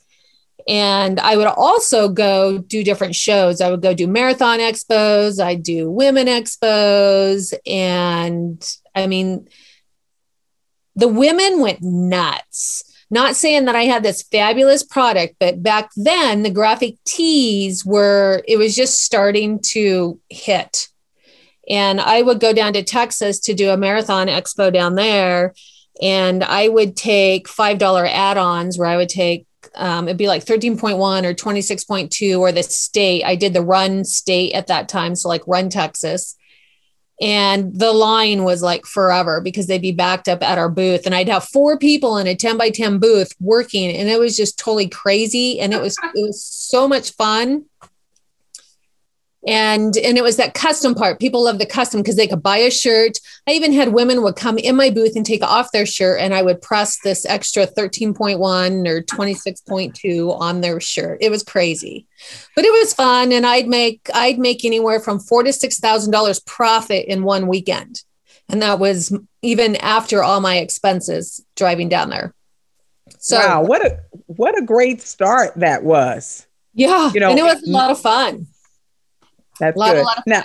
And 0.67 1.19
I 1.19 1.38
would 1.38 1.48
also 1.48 2.10
go 2.10 2.57
do 2.57 2.84
different 2.84 3.15
shows. 3.15 3.62
I 3.62 3.69
would 3.69 3.81
go 3.81 3.93
do 3.93 4.07
marathon 4.07 4.60
expos, 4.60 5.43
I'd 5.43 5.63
do 5.63 5.91
women 5.91 6.27
expos. 6.27 7.53
And 7.67 8.67
I 8.95 9.07
mean, 9.07 9.48
the 10.95 11.07
women 11.07 11.60
went 11.60 11.81
nuts. 11.81 12.84
Not 13.12 13.36
saying 13.36 13.65
that 13.65 13.75
I 13.75 13.84
had 13.84 14.01
this 14.01 14.24
fabulous 14.24 14.81
product, 14.81 15.36
but 15.39 15.62
back 15.62 15.91
then 15.95 16.41
the 16.41 16.50
graphic 16.50 16.95
tees 17.05 17.86
were, 17.86 18.41
it 18.48 18.57
was 18.57 18.75
just 18.75 19.03
starting 19.03 19.60
to 19.60 20.19
hit. 20.29 20.88
And 21.69 22.01
I 22.01 22.24
would 22.24 22.39
go 22.39 22.51
down 22.51 22.74
to 22.74 22.84
Texas 22.84 23.39
to 23.41 23.53
do 23.53 23.69
a 23.69 23.77
marathon 23.77 24.27
expo 24.27 24.74
down 24.74 24.95
there. 24.95 25.53
And 26.01 26.43
I 26.43 26.67
would 26.67 26.98
take 26.98 27.48
$5 27.48 28.10
add 28.10 28.38
ons 28.38 28.77
where 28.77 28.88
I 28.88 28.98
would 28.98 29.10
take 29.10 29.45
um, 29.75 30.07
it'd 30.07 30.17
be 30.17 30.27
like 30.27 30.45
13.1 30.45 31.24
or 31.24 31.34
26.2 31.34 32.39
or 32.39 32.51
the 32.51 32.63
state. 32.63 33.24
I 33.24 33.36
did 33.36 33.53
the 33.53 33.62
run 33.62 34.03
state 34.03 34.53
at 34.53 34.67
that 34.67 34.89
time. 34.89 35.15
So 35.15 35.29
like 35.29 35.43
run 35.48 35.69
Texas. 35.69 36.36
And 37.22 37.79
the 37.79 37.93
line 37.93 38.43
was 38.43 38.62
like 38.62 38.86
forever 38.86 39.39
because 39.39 39.67
they'd 39.67 39.81
be 39.81 39.93
backed 39.93 40.27
up 40.27 40.43
at 40.43 40.57
our 40.57 40.69
booth. 40.69 41.05
And 41.05 41.15
I'd 41.15 41.29
have 41.29 41.45
four 41.45 41.77
people 41.79 42.17
in 42.17 42.27
a 42.27 42.36
10 42.36 42.57
by 42.57 42.69
10 42.69 43.00
booth 43.00 43.31
working. 43.39 43.95
And 43.95 44.10
it 44.10 44.19
was 44.19 44.36
just 44.36 44.60
totally 44.60 44.89
crazy. 44.89 45.60
And 45.60 45.74
it 45.74 45.81
was 45.81 45.98
it 46.13 46.22
was 46.22 46.43
so 46.43 46.88
much 46.88 47.13
fun 47.13 47.65
and 49.46 49.96
and 49.98 50.18
it 50.18 50.24
was 50.24 50.38
that 50.38 50.56
custom 50.56 50.96
part. 50.96 51.20
People 51.20 51.44
love 51.44 51.60
the 51.60 51.66
custom 51.66 52.02
because 52.02 52.16
they 52.16 52.28
could 52.28 52.42
buy 52.42 52.58
a 52.58 52.72
shirt. 52.72 53.20
I 53.48 53.52
even 53.52 53.74
had 53.74 53.94
women 53.94 54.24
would 54.24 54.36
come 54.36 54.58
in 54.58 54.75
my 54.75 54.90
booth 54.90 55.16
and 55.16 55.25
take 55.25 55.44
off 55.44 55.72
their 55.72 55.86
shirt 55.86 56.20
and 56.20 56.34
i 56.34 56.42
would 56.42 56.62
press 56.62 57.00
this 57.04 57.25
extra 57.25 57.68
13.1 57.68 58.88
or 58.88 59.02
26.2 59.04 60.40
on 60.40 60.62
their 60.62 60.80
shirt. 60.80 61.20
It 61.22 61.30
was 61.30 61.44
crazy. 61.44 62.08
But 62.56 62.66
it 62.66 62.72
was 62.72 62.94
fun 62.94 63.32
and 63.32 63.46
i'd 63.46 63.68
make 63.68 64.10
i'd 64.16 64.40
make 64.40 64.66
anywhere 64.66 65.00
from 65.00 65.20
four 65.20 65.44
to 65.44 65.54
six 65.54 65.80
thousand 65.80 66.12
dollars 66.12 66.40
profit 66.40 67.06
in 67.06 67.24
one 67.24 67.48
weekend. 67.48 68.02
And 68.50 68.62
that 68.62 68.80
was 68.80 69.16
even 69.42 69.75
after 69.78 70.24
all 70.24 70.40
my 70.40 70.58
expenses 70.58 71.44
driving 71.56 71.90
down 71.90 72.10
there. 72.10 72.34
So 73.20 73.38
wow 73.38 73.62
what 73.62 73.86
a 73.86 74.00
what 74.25 74.58
a 74.58 74.66
great 74.66 75.02
start 75.02 75.54
that 75.58 75.84
was. 75.84 76.48
Yeah 76.74 77.12
you 77.14 77.20
know 77.20 77.30
and 77.30 77.38
it 77.38 77.44
was 77.44 77.62
a 77.62 77.70
lot 77.70 77.92
of 77.92 78.00
fun 78.02 78.48
that's 79.59 79.77
lot, 79.77 79.95
good. 79.95 80.05
now, 80.25 80.43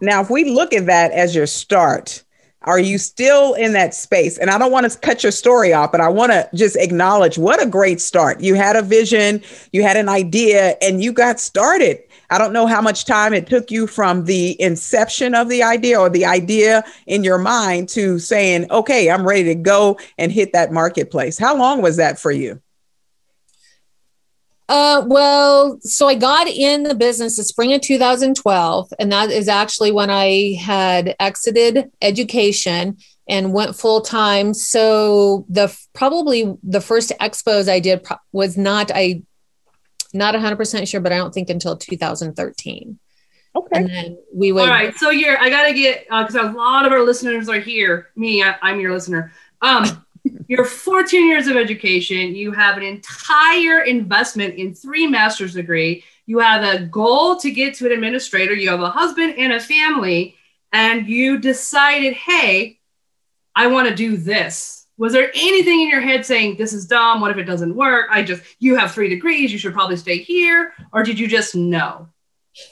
now, 0.00 0.20
if 0.20 0.30
we 0.30 0.44
look 0.44 0.72
at 0.72 0.86
that 0.86 1.12
as 1.12 1.34
your 1.34 1.46
start, 1.46 2.22
are 2.62 2.78
you 2.78 2.98
still 2.98 3.54
in 3.54 3.72
that 3.74 3.94
space? 3.94 4.38
And 4.38 4.50
I 4.50 4.58
don't 4.58 4.72
want 4.72 4.90
to 4.90 4.98
cut 4.98 5.22
your 5.22 5.32
story 5.32 5.72
off, 5.72 5.92
but 5.92 6.00
I 6.00 6.08
want 6.08 6.32
to 6.32 6.48
just 6.54 6.76
acknowledge 6.76 7.36
what 7.38 7.62
a 7.62 7.66
great 7.66 8.00
start. 8.00 8.40
You 8.40 8.54
had 8.54 8.76
a 8.76 8.82
vision, 8.82 9.42
you 9.72 9.82
had 9.82 9.96
an 9.96 10.08
idea, 10.08 10.76
and 10.80 11.02
you 11.02 11.12
got 11.12 11.40
started. 11.40 12.00
I 12.30 12.38
don't 12.38 12.54
know 12.54 12.66
how 12.66 12.80
much 12.80 13.04
time 13.04 13.34
it 13.34 13.46
took 13.46 13.70
you 13.70 13.86
from 13.86 14.24
the 14.24 14.60
inception 14.60 15.34
of 15.34 15.48
the 15.48 15.62
idea 15.62 16.00
or 16.00 16.08
the 16.08 16.24
idea 16.24 16.82
in 17.06 17.22
your 17.22 17.38
mind 17.38 17.90
to 17.90 18.18
saying, 18.18 18.70
okay, 18.70 19.10
I'm 19.10 19.28
ready 19.28 19.44
to 19.44 19.54
go 19.54 19.98
and 20.16 20.32
hit 20.32 20.52
that 20.54 20.72
marketplace. 20.72 21.38
How 21.38 21.54
long 21.54 21.82
was 21.82 21.96
that 21.98 22.18
for 22.18 22.32
you? 22.32 22.60
Uh, 24.68 25.04
well, 25.06 25.78
so 25.82 26.08
I 26.08 26.14
got 26.14 26.46
in 26.46 26.84
the 26.84 26.94
business 26.94 27.36
the 27.36 27.44
spring 27.44 27.74
of 27.74 27.82
2012, 27.82 28.92
and 28.98 29.12
that 29.12 29.30
is 29.30 29.48
actually 29.48 29.92
when 29.92 30.10
I 30.10 30.56
had 30.60 31.14
exited 31.20 31.90
education 32.00 32.96
and 33.28 33.52
went 33.52 33.76
full 33.76 34.00
time. 34.00 34.54
So 34.54 35.44
the 35.48 35.76
probably 35.92 36.54
the 36.62 36.80
first 36.80 37.12
expos 37.20 37.68
I 37.68 37.80
did 37.80 38.06
was 38.32 38.56
not 38.56 38.90
I 38.94 39.22
not 40.14 40.34
100% 40.34 40.88
sure, 40.88 41.00
but 41.00 41.12
I 41.12 41.16
don't 41.16 41.34
think 41.34 41.50
until 41.50 41.76
2013. 41.76 42.98
Okay. 43.56 43.68
And 43.72 43.88
then 43.88 44.18
we 44.32 44.52
would. 44.52 44.62
All 44.62 44.68
right. 44.68 44.94
So 44.96 45.10
you're, 45.10 45.38
I 45.38 45.50
got 45.50 45.66
to 45.66 45.74
get, 45.74 46.04
because 46.04 46.36
uh, 46.36 46.50
a 46.50 46.52
lot 46.52 46.86
of 46.86 46.92
our 46.92 47.02
listeners 47.02 47.48
are 47.48 47.60
here. 47.60 48.10
Me, 48.16 48.42
I, 48.42 48.56
am 48.62 48.80
your 48.80 48.92
listener. 48.92 49.32
Um, 49.60 50.04
you're 50.48 50.64
14 50.64 51.28
years 51.28 51.46
of 51.46 51.56
education. 51.56 52.34
You 52.34 52.52
have 52.52 52.76
an 52.76 52.82
entire 52.82 53.82
investment 53.82 54.54
in 54.54 54.74
three 54.74 55.06
master's 55.06 55.54
degree. 55.54 56.04
You 56.26 56.38
have 56.38 56.62
a 56.62 56.84
goal 56.84 57.36
to 57.36 57.50
get 57.50 57.74
to 57.74 57.86
an 57.86 57.92
administrator. 57.92 58.54
You 58.54 58.70
have 58.70 58.80
a 58.80 58.90
husband 58.90 59.34
and 59.38 59.52
a 59.52 59.60
family, 59.60 60.36
and 60.72 61.06
you 61.06 61.38
decided, 61.38 62.14
hey, 62.14 62.78
I 63.54 63.66
want 63.66 63.88
to 63.88 63.94
do 63.94 64.16
this. 64.16 64.86
Was 64.96 65.12
there 65.12 65.30
anything 65.34 65.80
in 65.80 65.90
your 65.90 66.00
head 66.00 66.24
saying 66.24 66.56
this 66.56 66.72
is 66.72 66.86
dumb? 66.86 67.20
What 67.20 67.30
if 67.30 67.36
it 67.36 67.44
doesn't 67.44 67.74
work? 67.74 68.06
I 68.10 68.22
just 68.22 68.42
you 68.60 68.76
have 68.76 68.92
three 68.92 69.08
degrees. 69.08 69.52
You 69.52 69.58
should 69.58 69.74
probably 69.74 69.96
stay 69.96 70.18
here, 70.18 70.72
or 70.92 71.02
did 71.02 71.18
you 71.18 71.26
just 71.26 71.54
know? 71.54 72.08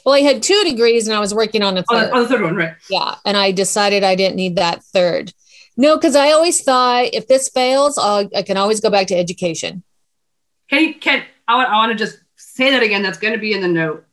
Well, 0.05 0.15
I 0.15 0.21
had 0.21 0.41
two 0.41 0.63
degrees, 0.63 1.07
and 1.07 1.15
I 1.15 1.19
was 1.19 1.33
working 1.33 1.61
on 1.61 1.77
a 1.77 1.83
third. 1.83 2.11
On 2.11 2.23
the 2.23 2.27
third 2.27 2.41
one, 2.41 2.55
right? 2.55 2.75
Yeah, 2.89 3.15
and 3.25 3.35
I 3.35 3.51
decided 3.51 4.03
I 4.03 4.15
didn't 4.15 4.37
need 4.37 4.55
that 4.55 4.83
third. 4.85 5.33
No, 5.75 5.97
because 5.97 6.15
I 6.15 6.31
always 6.31 6.61
thought 6.61 7.09
if 7.13 7.27
this 7.27 7.49
fails, 7.49 7.97
I'll, 7.97 8.29
I 8.35 8.43
can 8.43 8.57
always 8.57 8.79
go 8.79 8.89
back 8.89 9.07
to 9.07 9.15
education. 9.15 9.83
Can 10.69 10.83
you, 10.83 10.95
can 10.95 11.23
I 11.47 11.55
want, 11.55 11.69
I 11.69 11.75
want 11.77 11.91
to 11.91 11.97
just 11.97 12.19
say 12.35 12.71
that 12.71 12.83
again. 12.83 13.01
That's 13.01 13.17
going 13.17 13.33
to 13.33 13.39
be 13.39 13.53
in 13.53 13.61
the 13.61 13.67
note. 13.67 14.05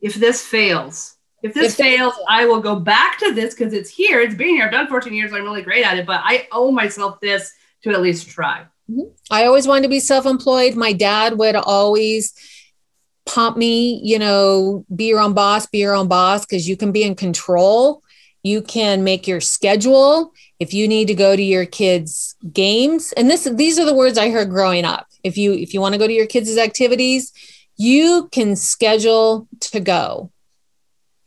If 0.00 0.14
this 0.14 0.44
fails, 0.44 1.16
if 1.42 1.54
this 1.54 1.78
if 1.78 1.86
fails, 1.86 2.14
I 2.28 2.46
will 2.46 2.60
go 2.60 2.76
back 2.76 3.18
to 3.18 3.32
this 3.32 3.54
because 3.54 3.72
it's 3.72 3.90
here. 3.90 4.20
It's 4.20 4.34
been 4.34 4.48
here. 4.48 4.64
I've 4.64 4.72
done 4.72 4.88
14 4.88 5.12
years. 5.12 5.32
I'm 5.32 5.44
really 5.44 5.62
great 5.62 5.84
at 5.84 5.98
it, 5.98 6.06
but 6.06 6.20
I 6.24 6.48
owe 6.52 6.70
myself 6.70 7.20
this 7.20 7.52
to 7.82 7.90
at 7.90 8.02
least 8.02 8.28
try. 8.28 8.66
Mm-hmm. 8.90 9.10
I 9.30 9.44
always 9.44 9.66
wanted 9.66 9.82
to 9.82 9.88
be 9.88 10.00
self-employed. 10.00 10.74
My 10.74 10.92
dad 10.92 11.38
would 11.38 11.54
always 11.54 12.34
pump 13.26 13.56
me, 13.56 14.00
you 14.02 14.18
know, 14.18 14.84
be 14.94 15.06
your 15.06 15.20
own 15.20 15.34
boss, 15.34 15.66
be 15.66 15.78
your 15.78 15.94
own 15.94 16.08
boss, 16.08 16.44
because 16.44 16.68
you 16.68 16.76
can 16.76 16.92
be 16.92 17.04
in 17.04 17.14
control. 17.14 18.02
You 18.42 18.62
can 18.62 19.04
make 19.04 19.26
your 19.26 19.40
schedule 19.40 20.32
if 20.58 20.72
you 20.72 20.88
need 20.88 21.08
to 21.08 21.14
go 21.14 21.36
to 21.36 21.42
your 21.42 21.66
kids 21.66 22.36
games. 22.52 23.12
And 23.12 23.28
this 23.30 23.44
these 23.44 23.78
are 23.78 23.84
the 23.84 23.94
words 23.94 24.18
i 24.18 24.30
heard 24.30 24.50
growing 24.50 24.84
up. 24.84 25.06
If 25.22 25.36
you 25.36 25.52
if 25.52 25.74
you 25.74 25.80
want 25.80 25.94
to 25.94 25.98
go 25.98 26.06
to 26.06 26.12
your 26.12 26.26
kids 26.26 26.56
activities 26.56 27.32
you 27.76 28.28
can 28.30 28.56
schedule 28.56 29.48
to 29.58 29.80
go. 29.80 30.30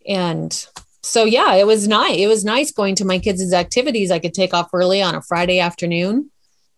And 0.06 0.66
so 1.02 1.24
yeah 1.24 1.54
it 1.54 1.66
was 1.66 1.86
nice. 1.88 2.18
It 2.18 2.26
was 2.26 2.44
nice 2.44 2.70
going 2.72 2.94
to 2.96 3.04
my 3.04 3.18
kids' 3.18 3.52
activities. 3.52 4.10
I 4.10 4.18
could 4.18 4.34
take 4.34 4.54
off 4.54 4.70
early 4.72 5.02
on 5.02 5.14
a 5.14 5.22
friday 5.22 5.60
afternoon. 5.60 6.30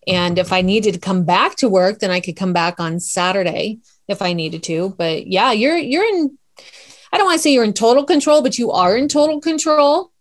And 0.06 0.38
if 0.38 0.52
i 0.52 0.60
needed 0.60 0.94
to 0.94 1.00
come 1.00 1.24
back 1.24 1.56
to 1.56 1.68
work 1.68 1.98
then 1.98 2.10
i 2.10 2.20
could 2.20 2.36
come 2.36 2.52
back 2.52 2.78
on 2.78 3.00
saturday 3.00 3.78
if 4.08 4.20
i 4.20 4.32
needed 4.34 4.62
to. 4.64 4.94
But 4.98 5.26
yeah 5.26 5.52
you're 5.52 5.78
you're 5.78 6.04
in 6.04 6.38
i 7.12 7.16
don't 7.16 7.26
want 7.26 7.38
to 7.38 7.42
say 7.42 7.52
you're 7.52 7.64
in 7.64 7.72
total 7.72 8.04
control 8.04 8.42
but 8.42 8.58
you 8.58 8.70
are 8.72 8.96
in 8.96 9.08
total 9.08 9.40
control 9.40 10.12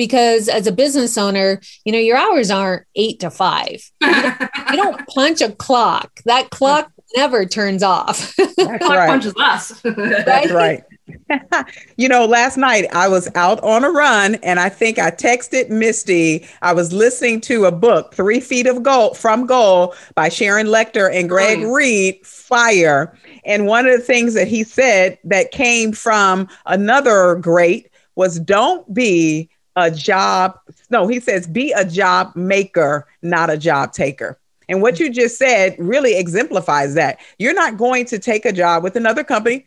because 0.00 0.48
as 0.48 0.66
a 0.66 0.72
business 0.72 1.18
owner, 1.18 1.60
you 1.84 1.92
know, 1.92 1.98
your 1.98 2.16
hours 2.16 2.50
aren't 2.50 2.86
eight 2.96 3.20
to 3.20 3.28
five. 3.28 3.82
You 4.00 4.10
don't, 4.10 4.40
you 4.70 4.76
don't 4.76 5.06
punch 5.08 5.42
a 5.42 5.52
clock. 5.52 6.22
That 6.24 6.48
clock 6.48 6.90
never 7.14 7.44
turns 7.44 7.82
off. 7.82 8.34
That's 8.36 8.56
right. 8.56 9.10
punches 9.10 9.34
us. 9.38 9.78
That's 9.84 10.50
right. 10.52 10.82
you 11.98 12.08
know, 12.08 12.24
last 12.24 12.56
night 12.56 12.86
I 12.94 13.08
was 13.08 13.28
out 13.34 13.62
on 13.62 13.84
a 13.84 13.90
run 13.90 14.36
and 14.36 14.58
I 14.58 14.70
think 14.70 14.98
I 14.98 15.10
texted 15.10 15.68
Misty. 15.68 16.48
I 16.62 16.72
was 16.72 16.94
listening 16.94 17.42
to 17.42 17.66
a 17.66 17.72
book, 17.72 18.14
Three 18.14 18.40
Feet 18.40 18.66
of 18.66 18.82
Gold 18.82 19.18
from 19.18 19.44
Gold 19.44 19.94
by 20.14 20.30
Sharon 20.30 20.68
Lechter 20.68 21.14
and 21.14 21.28
Greg. 21.28 21.60
Reid, 21.60 22.24
Fire. 22.24 23.14
And 23.44 23.66
one 23.66 23.84
of 23.84 23.92
the 23.92 24.02
things 24.02 24.32
that 24.32 24.48
he 24.48 24.64
said 24.64 25.18
that 25.24 25.50
came 25.50 25.92
from 25.92 26.48
another 26.64 27.34
great 27.34 27.90
was 28.14 28.40
don't 28.40 28.94
be 28.94 29.50
a 29.80 29.90
job. 29.90 30.58
No, 30.90 31.06
he 31.08 31.20
says, 31.20 31.46
be 31.46 31.72
a 31.72 31.84
job 31.84 32.34
maker, 32.36 33.06
not 33.22 33.50
a 33.50 33.56
job 33.56 33.92
taker. 33.92 34.38
And 34.68 34.82
what 34.82 35.00
you 35.00 35.10
just 35.10 35.36
said 35.36 35.74
really 35.78 36.16
exemplifies 36.16 36.94
that. 36.94 37.18
You're 37.38 37.54
not 37.54 37.76
going 37.76 38.04
to 38.06 38.18
take 38.18 38.44
a 38.44 38.52
job 38.52 38.84
with 38.84 38.94
another 38.94 39.24
company, 39.24 39.66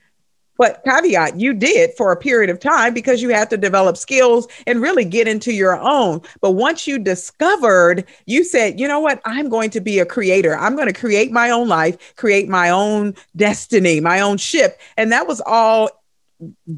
but 0.57 0.81
caveat, 0.85 1.39
you 1.39 1.53
did 1.53 1.91
for 1.97 2.11
a 2.11 2.17
period 2.17 2.49
of 2.49 2.59
time 2.59 2.93
because 2.93 3.21
you 3.21 3.29
had 3.29 3.49
to 3.49 3.57
develop 3.57 3.97
skills 3.97 4.47
and 4.67 4.81
really 4.81 5.03
get 5.03 5.27
into 5.27 5.51
your 5.51 5.77
own. 5.77 6.21
But 6.41 6.51
once 6.51 6.87
you 6.87 6.99
discovered, 6.99 8.05
you 8.27 8.43
said, 8.43 8.79
you 8.79 8.87
know 8.87 8.99
what? 8.99 9.19
I'm 9.25 9.49
going 9.49 9.71
to 9.71 9.81
be 9.81 9.99
a 9.99 10.05
creator. 10.05 10.55
I'm 10.55 10.75
going 10.75 10.87
to 10.87 10.97
create 10.97 11.31
my 11.31 11.49
own 11.49 11.67
life, 11.67 12.15
create 12.15 12.47
my 12.47 12.69
own 12.69 13.15
destiny, 13.35 13.99
my 13.99 14.21
own 14.21 14.37
ship. 14.37 14.79
And 14.95 15.11
that 15.11 15.27
was 15.27 15.41
all 15.45 15.89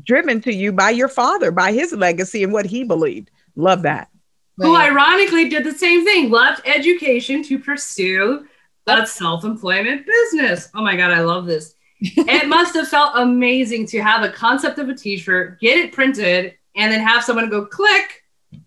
driven 0.03 0.41
to 0.41 0.53
you 0.53 0.71
by 0.71 0.89
your 0.89 1.07
father, 1.07 1.51
by 1.51 1.71
his 1.71 1.93
legacy 1.93 2.43
and 2.43 2.53
what 2.53 2.65
he 2.65 2.83
believed. 2.83 3.31
Love 3.55 3.83
that. 3.83 4.09
Who 4.57 4.75
ironically 4.75 5.49
did 5.49 5.65
the 5.65 5.73
same 5.73 6.05
thing, 6.05 6.29
left 6.29 6.65
education 6.65 7.43
to 7.43 7.59
pursue 7.59 8.45
that 8.85 9.09
self 9.09 9.43
employment 9.43 10.05
business. 10.05 10.69
Oh 10.73 10.81
my 10.81 10.95
God, 10.95 11.11
I 11.11 11.21
love 11.21 11.45
this. 11.45 11.75
it 11.99 12.47
must 12.47 12.75
have 12.75 12.87
felt 12.87 13.13
amazing 13.15 13.85
to 13.87 14.01
have 14.01 14.23
a 14.23 14.31
concept 14.31 14.79
of 14.79 14.89
a 14.89 14.95
t 14.95 15.17
shirt, 15.17 15.59
get 15.59 15.77
it 15.77 15.91
printed, 15.91 16.55
and 16.75 16.91
then 16.91 17.05
have 17.05 17.23
someone 17.23 17.49
go 17.49 17.65
click. 17.65 18.23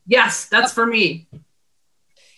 Yes, 0.06 0.46
that's 0.46 0.72
for 0.72 0.86
me. 0.86 1.28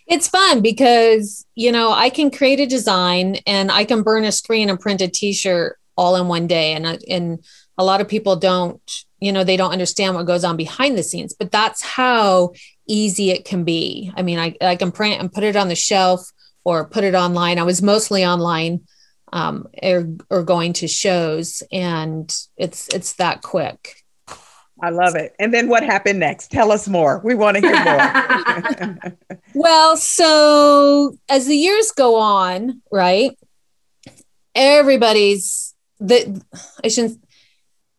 It's 0.07 0.27
fun 0.27 0.61
because, 0.61 1.47
you 1.55 1.71
know, 1.71 1.93
I 1.93 2.11
can 2.11 2.33
create 2.33 2.59
a 2.59 2.67
design 2.67 3.37
and 3.47 3.71
I 3.71 3.85
can 3.85 4.03
burn 4.03 4.25
a 4.25 4.33
screen 4.33 4.69
and 4.69 4.79
print 4.79 5.01
a 5.01 5.09
t 5.09 5.33
shirt 5.33 5.79
all 5.97 6.17
in 6.17 6.27
one 6.29 6.47
day. 6.47 6.73
And, 6.73 6.87
uh, 6.87 6.99
and 7.09 7.45
a 7.81 7.85
lot 7.85 8.01
of 8.01 8.09
people 8.09 8.37
don't 8.37 9.05
you 9.21 9.33
know 9.33 9.43
they 9.43 9.57
don't 9.57 9.73
understand 9.73 10.15
what 10.15 10.27
goes 10.27 10.45
on 10.45 10.57
behind 10.57 10.97
the 10.97 11.03
scenes 11.03 11.35
but 11.35 11.51
that's 11.51 11.83
how 11.83 12.53
easy 12.87 13.31
it 13.31 13.45
can 13.45 13.65
be 13.65 14.13
i 14.17 14.23
mean 14.23 14.39
i, 14.39 14.55
I 14.61 14.77
can 14.77 14.93
print 14.93 15.21
and 15.21 15.33
put 15.33 15.45
it 15.45 15.57
on 15.57 15.69
the 15.69 15.75
shelf 15.75 16.31
or 16.65 16.87
put 16.87 17.05
it 17.05 17.15
online. 17.15 17.59
I 17.59 17.63
was 17.63 17.83
mostly 17.83 18.25
online 18.25 18.83
um, 19.33 19.69
or, 19.83 20.09
or 20.29 20.43
going 20.43 20.73
to 20.75 20.89
shows, 20.89 21.63
and 21.73 22.35
it's 22.57 22.89
it's 22.89 23.15
that 23.15 23.43
quick. 23.43 23.97
I 24.83 24.91
love 24.91 25.15
it. 25.15 25.35
And 25.39 25.53
then 25.53 25.69
what 25.69 25.83
happened 25.83 26.21
next? 26.21 26.51
Tell 26.51 26.73
us 26.73 26.89
more. 26.89 27.21
We 27.23 27.35
want 27.35 27.59
to 27.59 27.61
hear 27.61 27.85
more. 27.85 29.19
well, 29.55 29.97
so 29.97 31.17
as 31.29 31.47
the 31.47 31.57
years 31.57 31.93
go 31.93 32.17
on, 32.17 32.81
right? 32.91 33.39
Everybody's 34.55 35.75
the 35.99 36.43
I 36.83 36.89
shouldn't 36.89 37.23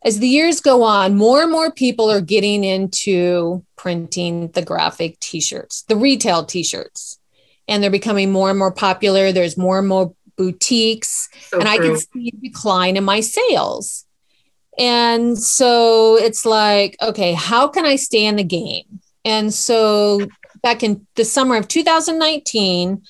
as 0.04 0.20
the 0.20 0.28
years 0.28 0.62
go 0.62 0.84
on, 0.84 1.16
more 1.16 1.42
and 1.44 1.52
more 1.52 1.72
people 1.72 2.10
are 2.10 2.22
getting 2.22 2.64
into 2.64 3.64
printing 3.76 4.50
the 4.52 4.62
graphic 4.62 5.20
t-shirts, 5.20 5.84
the 5.84 5.96
retail 5.96 6.44
t-shirts. 6.46 7.20
And 7.68 7.82
they're 7.82 7.92
becoming 7.92 8.32
more 8.32 8.50
and 8.50 8.58
more 8.58 8.72
popular. 8.74 9.32
There's 9.32 9.58
more 9.58 9.80
and 9.80 9.88
more 9.88 10.14
boutiques. 10.38 11.30
So 11.48 11.60
and 11.60 11.68
true. 11.68 11.74
I 11.74 11.78
can 11.78 11.98
see 11.98 12.34
a 12.34 12.42
decline 12.42 12.98
in 12.98 13.04
my 13.04 13.20
sales. 13.22 14.06
And 14.78 15.38
so 15.38 16.18
it's 16.18 16.46
like, 16.46 16.98
okay, 17.02 17.34
how 17.34 17.68
can 17.68 17.86
I 17.86 17.98
stay 17.98 18.26
in 18.26 18.38
the 18.38 18.44
game? 18.44 19.02
And 19.24 19.54
so 19.54 20.28
back 20.64 20.84
in 20.84 21.06
the 21.16 21.26
summer 21.26 21.56
of 21.56 21.68
2019, 21.68 23.04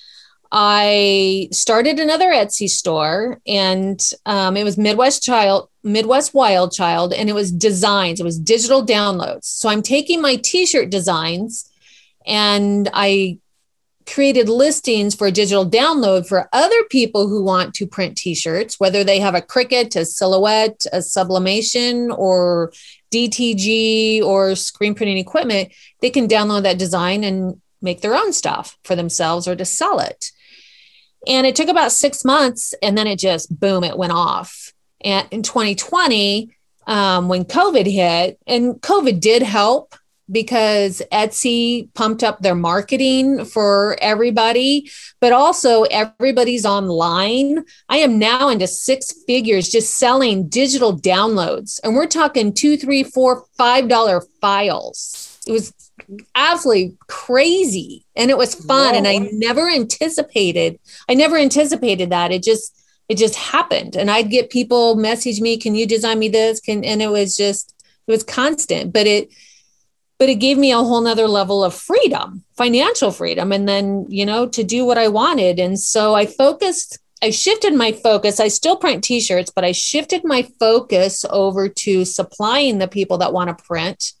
I 0.50 1.48
started 1.50 1.98
another 1.98 2.28
Etsy 2.28 2.68
store, 2.68 3.40
and 3.46 3.98
um, 4.26 4.58
it 4.58 4.64
was 4.64 4.76
Midwest 4.76 5.22
Child, 5.22 5.70
Midwest 5.82 6.34
Wild 6.34 6.72
Child, 6.72 7.12
and 7.12 7.28
it 7.28 7.34
was 7.34 7.50
designs. 7.50 8.20
It 8.20 8.24
was 8.24 8.38
digital 8.38 8.84
downloads. 8.84 9.44
So 9.44 9.68
I'm 9.68 9.82
taking 9.82 10.20
my 10.20 10.36
T-shirt 10.36 10.90
designs, 10.90 11.70
and 12.26 12.88
I 12.92 13.38
created 14.06 14.48
listings 14.48 15.14
for 15.14 15.26
a 15.26 15.32
digital 15.32 15.68
download 15.68 16.26
for 16.26 16.48
other 16.52 16.82
people 16.90 17.28
who 17.28 17.42
want 17.42 17.74
to 17.74 17.86
print 17.86 18.16
t-shirts 18.16 18.80
whether 18.80 19.04
they 19.04 19.20
have 19.20 19.34
a 19.34 19.40
Cricut 19.40 19.94
a 19.96 20.04
silhouette 20.04 20.84
a 20.92 21.00
sublimation 21.02 22.10
or 22.10 22.72
dtg 23.12 24.22
or 24.22 24.54
screen 24.54 24.94
printing 24.94 25.18
equipment 25.18 25.72
they 26.00 26.10
can 26.10 26.26
download 26.26 26.62
that 26.62 26.78
design 26.78 27.22
and 27.24 27.60
make 27.80 28.00
their 28.00 28.14
own 28.14 28.32
stuff 28.32 28.76
for 28.84 28.96
themselves 28.96 29.46
or 29.46 29.54
to 29.54 29.64
sell 29.64 30.00
it 30.00 30.32
and 31.26 31.46
it 31.46 31.54
took 31.54 31.68
about 31.68 31.92
six 31.92 32.24
months 32.24 32.74
and 32.82 32.98
then 32.98 33.06
it 33.06 33.18
just 33.18 33.58
boom 33.60 33.84
it 33.84 33.96
went 33.96 34.12
off 34.12 34.71
and 35.04 35.28
in 35.30 35.42
2020 35.42 36.50
um, 36.86 37.28
when 37.28 37.44
covid 37.44 37.86
hit 37.86 38.38
and 38.46 38.74
covid 38.80 39.20
did 39.20 39.42
help 39.42 39.94
because 40.30 41.02
Etsy 41.12 41.92
pumped 41.94 42.22
up 42.22 42.40
their 42.40 42.54
marketing 42.54 43.44
for 43.44 43.96
everybody, 44.00 44.90
but 45.20 45.32
also 45.32 45.82
everybody's 45.82 46.64
online. 46.64 47.64
I 47.88 47.98
am 47.98 48.18
now 48.18 48.48
into 48.48 48.66
six 48.66 49.12
figures 49.26 49.68
just 49.68 49.98
selling 49.98 50.48
digital 50.48 50.98
downloads, 50.98 51.78
and 51.84 51.94
we're 51.94 52.06
talking 52.06 52.54
two, 52.54 52.76
three, 52.78 53.02
four, 53.02 53.44
five 53.58 53.88
dollar 53.88 54.22
files. 54.40 55.38
It 55.46 55.52
was 55.52 55.72
absolutely 56.34 56.96
crazy 57.06 58.04
and 58.16 58.30
it 58.30 58.36
was 58.36 58.54
fun 58.54 58.92
Whoa. 58.92 58.98
and 58.98 59.06
i 59.06 59.18
never 59.32 59.68
anticipated 59.68 60.78
i 61.08 61.14
never 61.14 61.36
anticipated 61.36 62.10
that 62.10 62.32
it 62.32 62.42
just 62.42 62.81
it 63.12 63.18
just 63.18 63.36
happened. 63.36 63.94
And 63.94 64.10
i'd 64.10 64.30
get 64.30 64.48
people 64.48 64.96
message 64.96 65.38
me 65.40 65.58
can 65.58 65.74
you 65.74 65.86
design 65.86 66.18
me 66.18 66.30
this? 66.30 66.60
Can 66.60 66.82
and 66.82 67.02
it 67.02 67.10
was 67.10 67.36
just 67.36 67.74
it 68.06 68.10
was 68.10 68.24
constant. 68.24 68.92
But 68.92 69.06
it 69.06 69.28
but 70.18 70.30
it 70.30 70.36
gave 70.36 70.56
me 70.56 70.72
a 70.72 70.76
whole 70.76 71.02
nother 71.02 71.28
level 71.28 71.62
of 71.62 71.74
freedom 71.74 72.42
financial 72.56 73.10
freedom 73.10 73.52
and 73.52 73.68
then 73.68 74.06
you 74.08 74.24
know 74.24 74.46
to 74.46 74.64
do 74.64 74.86
what 74.86 74.96
i 74.96 75.08
wanted. 75.08 75.58
And 75.58 75.78
so 75.78 76.14
i 76.14 76.24
focused 76.24 76.98
i 77.22 77.28
shifted 77.28 77.74
my 77.74 77.92
focus. 77.92 78.40
I 78.40 78.48
still 78.48 78.76
print 78.76 79.04
t-shirts 79.04 79.52
but 79.54 79.64
i 79.64 79.72
shifted 79.72 80.22
my 80.24 80.48
focus 80.58 81.26
over 81.28 81.68
to 81.68 82.06
supplying 82.06 82.78
the 82.78 82.88
people 82.88 83.18
that 83.18 83.34
want 83.34 83.56
to 83.56 83.64
print. 83.64 84.12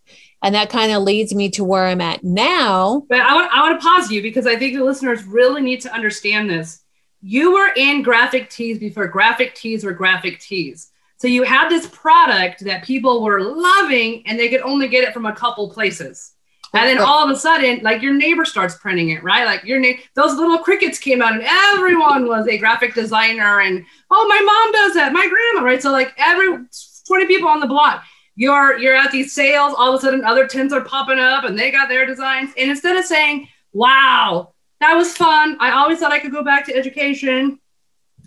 And 0.44 0.56
that 0.56 0.70
kind 0.70 0.90
of 0.90 1.04
leads 1.04 1.34
me 1.34 1.48
to 1.50 1.64
where 1.64 1.86
i'm 1.86 2.02
at 2.02 2.22
now. 2.24 3.06
But 3.08 3.20
I 3.20 3.32
want, 3.32 3.52
I 3.52 3.60
want 3.62 3.80
to 3.80 3.86
pause 3.86 4.10
you 4.10 4.20
because 4.20 4.46
i 4.46 4.56
think 4.56 4.76
the 4.76 4.84
listeners 4.84 5.24
really 5.24 5.62
need 5.62 5.80
to 5.82 5.94
understand 5.94 6.50
this 6.50 6.81
you 7.22 7.52
were 7.54 7.70
in 7.76 8.02
graphic 8.02 8.50
tees 8.50 8.78
before 8.78 9.06
graphic 9.06 9.54
tees 9.54 9.84
were 9.84 9.92
graphic 9.92 10.38
tees 10.40 10.92
so 11.22 11.28
you 11.28 11.44
had 11.44 11.68
this 11.68 11.86
product 11.86 12.64
that 12.64 12.82
people 12.82 13.22
were 13.22 13.40
loving 13.40 14.24
and 14.26 14.36
they 14.36 14.48
could 14.48 14.62
only 14.62 14.88
get 14.88 15.04
it 15.04 15.14
from 15.14 15.24
a 15.24 15.32
couple 15.32 15.70
places. 15.70 16.32
And 16.74 16.88
then 16.88 16.98
all 16.98 17.22
of 17.22 17.30
a 17.30 17.38
sudden, 17.38 17.78
like 17.84 18.02
your 18.02 18.12
neighbor 18.12 18.44
starts 18.44 18.76
printing 18.78 19.10
it, 19.10 19.22
right? 19.22 19.44
Like 19.44 19.62
your 19.62 19.78
name, 19.78 19.98
those 20.16 20.34
little 20.34 20.58
Cricuts 20.58 20.98
came 20.98 21.22
out 21.22 21.34
and 21.34 21.44
everyone 21.46 22.26
was 22.26 22.48
a 22.48 22.58
graphic 22.58 22.94
designer. 22.94 23.60
And 23.60 23.84
oh, 24.10 24.26
my 24.26 24.40
mom 24.40 24.72
does 24.72 24.94
that, 24.94 25.12
my 25.12 25.28
grandma, 25.28 25.64
right? 25.64 25.80
So 25.80 25.92
like 25.92 26.12
every 26.18 26.58
20 27.06 27.26
people 27.28 27.48
on 27.48 27.60
the 27.60 27.68
block, 27.68 28.02
you're 28.34 28.76
you're 28.78 28.96
at 28.96 29.12
these 29.12 29.32
sales, 29.32 29.76
all 29.78 29.94
of 29.94 30.00
a 30.00 30.02
sudden 30.02 30.24
other 30.24 30.48
tins 30.48 30.72
are 30.72 30.80
popping 30.80 31.20
up 31.20 31.44
and 31.44 31.56
they 31.56 31.70
got 31.70 31.88
their 31.88 32.04
designs. 32.04 32.50
And 32.58 32.68
instead 32.68 32.96
of 32.96 33.04
saying, 33.04 33.46
wow, 33.72 34.51
that 34.82 34.94
was 34.94 35.16
fun. 35.16 35.56
I 35.60 35.72
always 35.72 35.98
thought 35.98 36.12
I 36.12 36.18
could 36.18 36.32
go 36.32 36.44
back 36.44 36.66
to 36.66 36.74
education. 36.74 37.58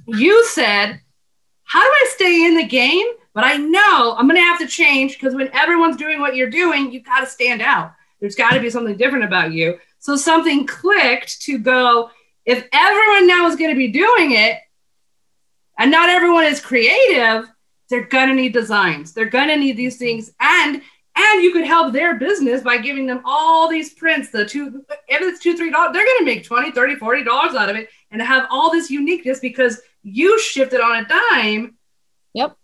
You 0.07 0.45
said, 0.45 0.99
how 1.63 1.81
do 1.81 1.89
I 1.89 2.11
stay 2.13 2.45
in 2.45 2.55
the 2.55 2.65
game? 2.65 3.07
But 3.33 3.43
I 3.43 3.57
know 3.57 4.15
I'm 4.17 4.27
going 4.27 4.39
to 4.39 4.41
have 4.41 4.59
to 4.59 4.67
change 4.67 5.13
because 5.13 5.35
when 5.35 5.49
everyone's 5.53 5.97
doing 5.97 6.19
what 6.19 6.35
you're 6.35 6.49
doing, 6.49 6.91
you've 6.91 7.03
got 7.03 7.19
to 7.19 7.25
stand 7.27 7.61
out. 7.61 7.93
There's 8.19 8.35
got 8.35 8.51
to 8.51 8.61
be 8.61 8.69
something 8.69 8.95
different 8.95 9.25
about 9.25 9.51
you. 9.51 9.77
So 9.99 10.15
something 10.15 10.65
clicked 10.65 11.41
to 11.41 11.57
go, 11.57 12.11
if 12.45 12.65
everyone 12.71 13.27
now 13.27 13.47
is 13.47 13.55
going 13.55 13.71
to 13.71 13.77
be 13.77 13.89
doing 13.89 14.31
it 14.31 14.59
and 15.77 15.91
not 15.91 16.09
everyone 16.09 16.45
is 16.45 16.61
creative, 16.61 17.49
they're 17.89 18.05
going 18.05 18.29
to 18.29 18.35
need 18.35 18.53
designs. 18.53 19.13
They're 19.13 19.25
going 19.25 19.49
to 19.49 19.57
need 19.57 19.77
these 19.77 19.97
things. 19.97 20.31
And 20.39 20.81
and 21.17 21.41
you 21.41 21.51
could 21.53 21.65
help 21.65 21.93
their 21.93 22.15
business 22.15 22.61
by 22.61 22.77
giving 22.77 23.05
them 23.05 23.21
all 23.25 23.69
these 23.69 23.93
prints 23.93 24.31
the 24.31 24.45
two 24.45 24.83
if 25.07 25.21
it's 25.21 25.39
two 25.39 25.55
three 25.55 25.71
dollars 25.71 25.93
they're 25.93 26.05
going 26.05 26.19
to 26.19 26.25
make 26.25 26.43
20 26.43 26.71
30 26.71 26.95
40 26.95 27.23
dollars 27.23 27.55
out 27.55 27.69
of 27.69 27.75
it 27.75 27.89
and 28.11 28.21
have 28.21 28.47
all 28.49 28.71
this 28.71 28.89
uniqueness 28.89 29.39
because 29.39 29.81
you 30.05 30.39
shifted 30.39 30.79
on 30.79 31.03
a 31.03 31.07
dime. 31.07 31.75
Yep. 32.33 32.55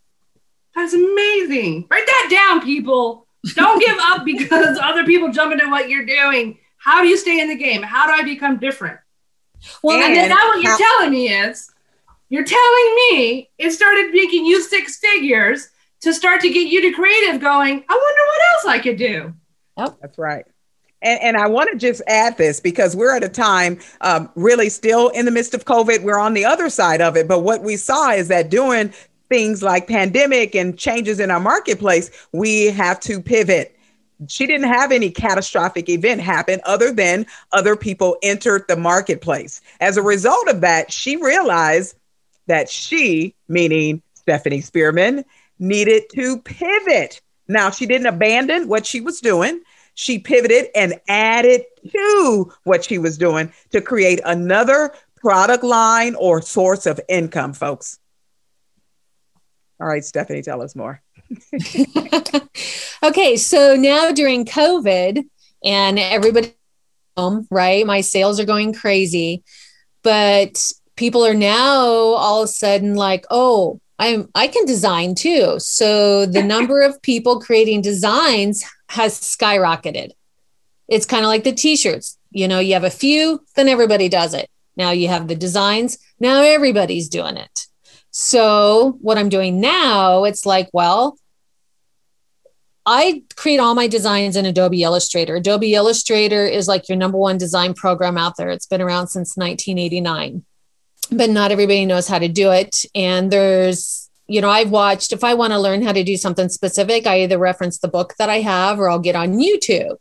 That's 0.76 0.94
amazing. 0.94 1.88
Write 1.90 2.06
that 2.06 2.30
down, 2.32 2.62
people. 2.62 3.28
Don't 3.56 3.80
give 3.84 3.98
up 4.00 4.24
because 4.26 4.78
other 4.82 5.04
people 5.04 5.32
jump 5.32 5.52
into 5.52 5.70
what 5.70 5.90
you're 5.90 6.06
doing. 6.06 6.60
How 6.78 7.02
do 7.02 7.08
you 7.08 7.18
stay 7.18 7.42
in 7.42 7.50
the 7.50 7.58
game? 7.58 7.82
How 7.82 8.08
do 8.08 8.14
I 8.14 8.24
become 8.24 8.58
different? 8.58 9.00
Well, 9.84 10.02
and, 10.02 10.18
and 10.18 10.30
now 10.30 10.48
what 10.48 10.62
you're 10.62 10.78
telling 10.78 11.12
me 11.12 11.30
is 11.30 11.70
you're 12.30 12.46
telling 12.46 12.96
me 12.96 13.50
it 13.58 13.72
started 13.72 14.12
making 14.12 14.46
you 14.46 14.62
six 14.62 14.98
figures 14.98 15.70
to 16.02 16.14
start 16.14 16.42
to 16.42 16.50
get 16.50 16.68
you 16.68 16.82
to 16.82 16.92
creative 16.92 17.40
going, 17.40 17.84
I 17.88 17.94
wonder 17.94 18.22
what 18.28 18.42
else 18.54 18.66
I 18.66 18.80
could 18.80 18.98
do. 18.98 19.34
Yep. 19.78 19.98
That's 20.02 20.18
right. 20.18 20.46
And, 21.04 21.20
and, 21.22 21.38
I 21.38 21.48
want 21.48 21.72
to 21.72 21.78
just 21.78 22.02
add 22.08 22.38
this 22.38 22.60
because 22.60 22.96
we're 22.96 23.16
at 23.16 23.24
a 23.24 23.30
time 23.30 23.80
um, 24.02 24.30
really 24.36 24.70
still 24.70 25.10
in 25.10 25.26
the 25.26 25.32
midst 25.32 25.56
of 25.56 25.66
COVID. 25.66 26.04
We're 26.04 26.20
on 26.20 26.36
the 26.36 26.46
other 26.46 26.70
side 26.70 27.02
of 27.02 27.18
it. 27.18 27.28
But 27.28 27.40
what 27.40 27.64
we 27.64 27.76
saw 27.76 28.12
is 28.12 28.28
that 28.28 28.52
doing 28.52 28.94
things 29.30 29.64
like 29.64 29.88
pandemic 29.88 30.56
and 30.56 30.78
changes 30.78 31.20
in 31.20 31.32
our 31.32 31.40
marketplace, 31.40 32.12
we 32.34 32.66
have 32.68 33.00
to 33.00 33.22
pivot. 33.22 33.76
She 34.28 34.46
didn't 34.46 34.68
have 34.68 34.92
any 34.92 35.10
catastrophic 35.10 35.90
event 35.90 36.22
happen 36.22 36.62
other 36.66 36.92
than 36.92 37.26
other 37.52 37.76
people 37.76 38.18
entered 38.22 38.66
the 38.68 38.76
marketplace. 38.76 39.62
As 39.80 39.98
a 39.98 40.04
result 40.04 40.48
of 40.50 40.62
that, 40.62 40.92
she 40.92 41.16
realized 41.16 41.96
that 42.46 42.70
she, 42.70 43.34
meaning 43.48 44.04
Stephanie 44.14 44.62
Spearman, 44.62 45.26
needed 45.62 46.04
to 46.16 46.42
pivot. 46.42 47.22
Now, 47.48 47.70
she 47.70 47.86
didn't 47.86 48.08
abandon 48.08 48.68
what 48.68 48.86
she 48.86 49.00
was 49.00 49.22
doing 49.22 49.62
she 49.94 50.20
pivoted 50.20 50.68
and 50.76 51.00
added 51.08 51.64
to 51.92 52.52
what 52.64 52.86
she 52.86 52.98
was 52.98 53.18
doing 53.18 53.52
to 53.72 53.82
create 53.82 54.20
another 54.26 54.94
product 55.18 55.64
line 55.64 56.16
or 56.16 56.42
source 56.42 56.86
of 56.86 57.00
income, 57.08 57.54
folks. 57.54 58.00
All 59.80 59.88
right, 59.88 60.04
Stephanie, 60.04 60.42
tell 60.42 60.62
us 60.62 60.76
more. 60.76 61.02
okay, 63.04 63.38
so 63.38 63.76
now 63.76 64.12
during 64.12 64.46
COVID 64.46 65.24
and 65.64 66.00
everybody 66.00 66.56
home, 67.18 67.48
right? 67.50 67.86
My 67.86 68.02
sales 68.02 68.40
are 68.40 68.46
going 68.46 68.74
crazy, 68.74 69.44
but 70.04 70.72
people 70.96 71.26
are 71.26 71.34
now 71.34 71.78
all 71.78 72.44
of 72.44 72.46
a 72.46 72.52
sudden 72.52 72.96
like, 72.96 73.26
oh, 73.30 73.80
I'm 74.02 74.30
I 74.34 74.48
can 74.48 74.66
design 74.66 75.14
too. 75.14 75.56
So 75.60 76.26
the 76.26 76.44
number 76.56 76.82
of 76.82 77.02
people 77.02 77.40
creating 77.40 77.82
designs 77.82 78.66
has 78.90 79.18
skyrocketed. 79.20 80.10
It's 80.90 81.06
kind 81.06 81.24
of 81.24 81.28
like 81.28 81.44
the 81.44 81.54
t-shirts. 81.54 82.18
You 82.32 82.48
know, 82.48 82.60
you 82.60 82.74
have 82.74 82.84
a 82.84 82.90
few, 82.90 83.46
then 83.56 83.70
everybody 83.70 84.10
does 84.10 84.34
it. 84.34 84.50
Now 84.76 84.92
you 84.92 85.08
have 85.08 85.28
the 85.28 85.36
designs, 85.36 86.00
now 86.20 86.42
everybody's 86.42 87.10
doing 87.10 87.38
it. 87.38 87.68
So 88.10 88.98
what 89.02 89.18
I'm 89.18 89.30
doing 89.30 89.62
now, 89.62 90.24
it's 90.24 90.46
like, 90.46 90.70
well, 90.74 91.18
I 92.86 93.24
create 93.36 93.60
all 93.60 93.76
my 93.76 93.88
designs 93.88 94.36
in 94.36 94.46
Adobe 94.46 94.82
Illustrator. 94.82 95.36
Adobe 95.36 95.76
Illustrator 95.76 96.46
is 96.46 96.68
like 96.68 96.90
your 96.90 96.98
number 96.98 97.18
one 97.18 97.38
design 97.38 97.76
program 97.76 98.18
out 98.18 98.38
there. 98.38 98.50
It's 98.50 98.66
been 98.66 98.82
around 98.82 99.08
since 99.08 99.38
1989, 99.38 100.44
but 101.10 101.30
not 101.30 101.52
everybody 101.52 101.86
knows 101.86 102.08
how 102.08 102.20
to 102.20 102.28
do 102.28 102.52
it. 102.52 102.86
And 102.94 103.32
there's, 103.32 104.10
you 104.28 104.42
know, 104.42 104.50
I've 104.50 104.72
watched, 104.72 105.12
if 105.12 105.24
I 105.24 105.34
want 105.34 105.54
to 105.54 105.60
learn 105.60 105.82
how 105.82 105.92
to 105.92 106.04
do 106.04 106.16
something 106.18 106.50
specific, 106.50 107.08
I 107.08 107.24
either 107.24 107.38
reference 107.38 107.80
the 107.80 107.88
book 107.88 108.14
that 108.18 108.30
I 108.30 108.42
have 108.42 108.80
or 108.80 108.90
I'll 108.90 109.00
get 109.00 109.16
on 109.16 109.34
YouTube. 109.34 109.98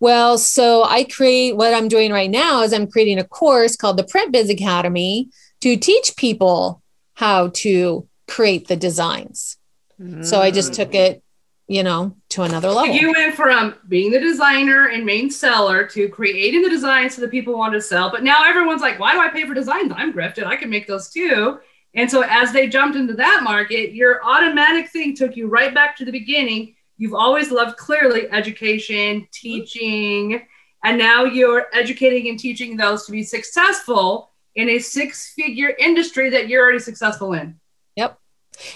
Well, 0.00 0.38
so 0.38 0.84
I 0.84 1.04
create 1.04 1.56
what 1.56 1.74
I'm 1.74 1.88
doing 1.88 2.12
right 2.12 2.30
now 2.30 2.62
is 2.62 2.72
I'm 2.72 2.86
creating 2.86 3.18
a 3.18 3.24
course 3.24 3.74
called 3.74 3.96
the 3.96 4.04
Print 4.04 4.32
Biz 4.32 4.48
Academy 4.50 5.28
to 5.60 5.76
teach 5.76 6.14
people 6.16 6.82
how 7.14 7.48
to 7.48 8.06
create 8.28 8.68
the 8.68 8.76
designs. 8.76 9.56
Mm. 10.00 10.24
So 10.24 10.40
I 10.40 10.52
just 10.52 10.72
took 10.72 10.94
it, 10.94 11.22
you 11.68 11.82
know, 11.82 12.16
to 12.30 12.42
another 12.42 12.70
level. 12.70 12.94
You 12.94 13.12
went 13.12 13.34
from 13.34 13.76
being 13.88 14.10
the 14.10 14.18
designer 14.18 14.88
and 14.88 15.04
main 15.04 15.30
seller 15.30 15.86
to 15.88 16.08
creating 16.08 16.62
the 16.62 16.70
designs 16.70 17.14
so 17.14 17.20
that 17.20 17.30
people 17.30 17.56
want 17.56 17.74
to 17.74 17.80
sell. 17.80 18.10
But 18.10 18.24
now 18.24 18.44
everyone's 18.44 18.80
like, 18.80 18.98
why 18.98 19.12
do 19.12 19.20
I 19.20 19.28
pay 19.28 19.46
for 19.46 19.54
designs? 19.54 19.92
I'm 19.94 20.12
grifted. 20.12 20.44
I 20.44 20.56
can 20.56 20.70
make 20.70 20.86
those 20.86 21.10
too. 21.10 21.60
And 21.94 22.10
so 22.10 22.22
as 22.22 22.52
they 22.52 22.68
jumped 22.68 22.96
into 22.96 23.14
that 23.14 23.42
market, 23.42 23.94
your 23.94 24.24
automatic 24.24 24.90
thing 24.90 25.14
took 25.14 25.36
you 25.36 25.48
right 25.48 25.74
back 25.74 25.96
to 25.96 26.04
the 26.04 26.12
beginning 26.12 26.74
You've 26.98 27.14
always 27.14 27.52
loved 27.52 27.76
clearly 27.76 28.28
education, 28.30 29.28
teaching, 29.30 30.42
and 30.82 30.98
now 30.98 31.24
you're 31.24 31.66
educating 31.72 32.28
and 32.28 32.38
teaching 32.38 32.76
those 32.76 33.06
to 33.06 33.12
be 33.12 33.22
successful 33.22 34.32
in 34.56 34.68
a 34.68 34.80
six 34.80 35.32
figure 35.34 35.72
industry 35.78 36.28
that 36.30 36.48
you're 36.48 36.60
already 36.60 36.80
successful 36.80 37.34
in. 37.34 37.58
Yep. 37.94 38.18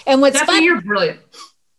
And 0.07 0.21
what's 0.21 0.39
Definitely 0.39 0.55
fun, 0.55 0.63
you're 0.63 0.81
brilliant. 0.81 1.19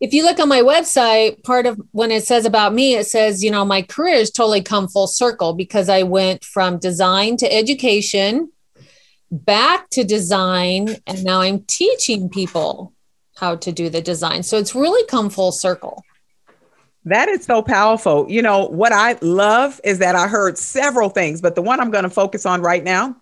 If 0.05 0.12
you 0.12 0.23
look 0.23 0.38
on 0.38 0.51
my 0.51 0.61
website, 0.61 1.43
part 1.45 1.64
of 1.64 1.81
when 1.93 2.11
it 2.11 2.25
says 2.25 2.45
about 2.45 2.75
me, 2.75 2.95
it 2.95 3.07
says, 3.07 3.43
you 3.43 3.51
know, 3.51 3.64
my 3.64 3.81
career 3.81 4.17
has 4.17 4.31
totally 4.31 4.61
come 4.61 4.87
full 4.87 5.07
circle 5.07 5.55
because 5.55 5.88
I 5.88 6.03
went 6.03 6.45
from 6.45 6.79
design 6.79 7.38
to 7.38 7.51
education, 7.51 8.53
back 9.31 9.88
to 9.93 10.05
design, 10.05 10.97
and 11.07 11.25
now 11.25 11.40
I'm 11.40 11.62
teaching 11.62 12.29
people 12.29 12.93
how 13.37 13.57
to 13.57 13.73
do 13.73 13.88
the 13.88 14.03
design. 14.03 14.43
So 14.43 14.59
it's 14.59 14.75
really 14.75 15.07
come 15.07 15.31
full 15.31 15.53
circle. 15.53 16.05
That 17.07 17.31
is 17.31 17.47
so 17.47 17.62
powerful. 17.62 18.27
You 18.29 18.43
know, 18.43 18.67
what 18.67 18.93
I 18.93 19.17
love 19.23 19.81
is 19.85 20.01
that 20.01 20.14
I 20.14 20.29
heard 20.29 20.59
several 20.59 21.09
things, 21.09 21.40
but 21.40 21.55
the 21.55 21.62
one 21.62 21.81
I'm 21.81 21.90
going 21.90 22.05
to 22.05 22.11
focus 22.11 22.45
on 22.45 22.61
right 22.61 22.85
now, 22.85 23.17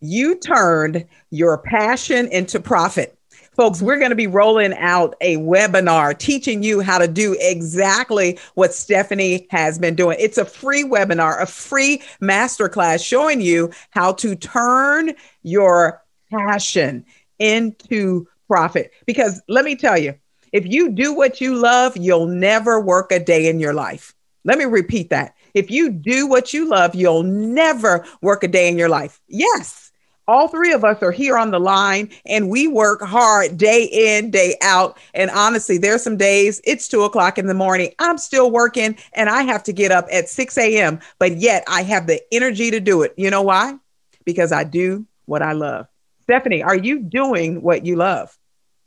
you 0.00 0.34
turned 0.34 1.04
your 1.30 1.58
passion 1.58 2.26
into 2.32 2.58
profit. 2.58 3.15
Folks, 3.56 3.80
we're 3.80 3.98
going 3.98 4.10
to 4.10 4.16
be 4.16 4.26
rolling 4.26 4.74
out 4.74 5.14
a 5.22 5.38
webinar 5.38 6.16
teaching 6.16 6.62
you 6.62 6.82
how 6.82 6.98
to 6.98 7.08
do 7.08 7.34
exactly 7.40 8.38
what 8.54 8.74
Stephanie 8.74 9.46
has 9.48 9.78
been 9.78 9.94
doing. 9.94 10.18
It's 10.20 10.36
a 10.36 10.44
free 10.44 10.84
webinar, 10.84 11.40
a 11.40 11.46
free 11.46 12.02
masterclass 12.20 13.02
showing 13.02 13.40
you 13.40 13.70
how 13.92 14.12
to 14.12 14.36
turn 14.36 15.14
your 15.42 16.04
passion 16.30 17.06
into 17.38 18.28
profit. 18.46 18.92
Because 19.06 19.40
let 19.48 19.64
me 19.64 19.74
tell 19.74 19.96
you, 19.96 20.14
if 20.52 20.66
you 20.66 20.90
do 20.90 21.14
what 21.14 21.40
you 21.40 21.54
love, 21.54 21.96
you'll 21.96 22.26
never 22.26 22.78
work 22.78 23.10
a 23.10 23.18
day 23.18 23.48
in 23.48 23.58
your 23.58 23.72
life. 23.72 24.14
Let 24.44 24.58
me 24.58 24.66
repeat 24.66 25.08
that. 25.08 25.34
If 25.54 25.70
you 25.70 25.88
do 25.88 26.26
what 26.26 26.52
you 26.52 26.68
love, 26.68 26.94
you'll 26.94 27.22
never 27.22 28.04
work 28.20 28.44
a 28.44 28.48
day 28.48 28.68
in 28.68 28.76
your 28.76 28.90
life. 28.90 29.18
Yes, 29.28 29.85
all 30.28 30.48
three 30.48 30.72
of 30.72 30.84
us 30.84 31.02
are 31.02 31.12
here 31.12 31.36
on 31.36 31.50
the 31.50 31.60
line 31.60 32.10
and 32.26 32.48
we 32.48 32.66
work 32.66 33.00
hard 33.00 33.56
day 33.56 33.84
in, 33.84 34.30
day 34.30 34.56
out. 34.62 34.98
And 35.14 35.30
honestly, 35.30 35.78
there's 35.78 36.02
some 36.02 36.16
days 36.16 36.60
it's 36.64 36.88
two 36.88 37.02
o'clock 37.02 37.38
in 37.38 37.46
the 37.46 37.54
morning. 37.54 37.92
I'm 37.98 38.18
still 38.18 38.50
working 38.50 38.96
and 39.12 39.28
I 39.28 39.42
have 39.42 39.62
to 39.64 39.72
get 39.72 39.92
up 39.92 40.06
at 40.10 40.28
6 40.28 40.58
a.m., 40.58 41.00
but 41.18 41.36
yet 41.36 41.64
I 41.68 41.82
have 41.82 42.06
the 42.06 42.20
energy 42.32 42.70
to 42.70 42.80
do 42.80 43.02
it. 43.02 43.14
You 43.16 43.30
know 43.30 43.42
why? 43.42 43.76
Because 44.24 44.52
I 44.52 44.64
do 44.64 45.06
what 45.26 45.42
I 45.42 45.52
love. 45.52 45.86
Stephanie, 46.24 46.62
are 46.62 46.76
you 46.76 47.00
doing 47.00 47.62
what 47.62 47.86
you 47.86 47.96
love? 47.96 48.36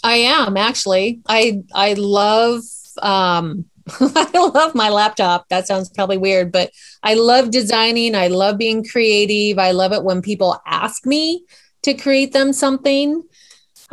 I 0.04 0.16
am 0.16 0.58
actually. 0.58 1.22
I 1.28 1.64
I 1.74 1.94
love 1.94 2.62
um 3.02 3.66
I 4.16 4.52
love 4.54 4.76
my 4.76 4.90
laptop. 4.90 5.48
That 5.50 5.68
sounds 5.68 5.90
probably 5.90 6.18
weird, 6.18 6.52
but 6.52 6.72
I 7.04 7.16
love 7.16 7.52
designing. 7.52 8.16
I 8.16 8.28
love 8.28 8.58
being 8.58 8.84
creative. 8.84 9.60
I 9.60 9.72
love 9.72 9.94
it 9.94 10.04
when 10.04 10.22
people 10.22 10.60
ask 10.66 11.06
me 11.06 11.46
to 11.84 11.94
create 11.94 12.34
them 12.34 12.54
something. 12.54 13.24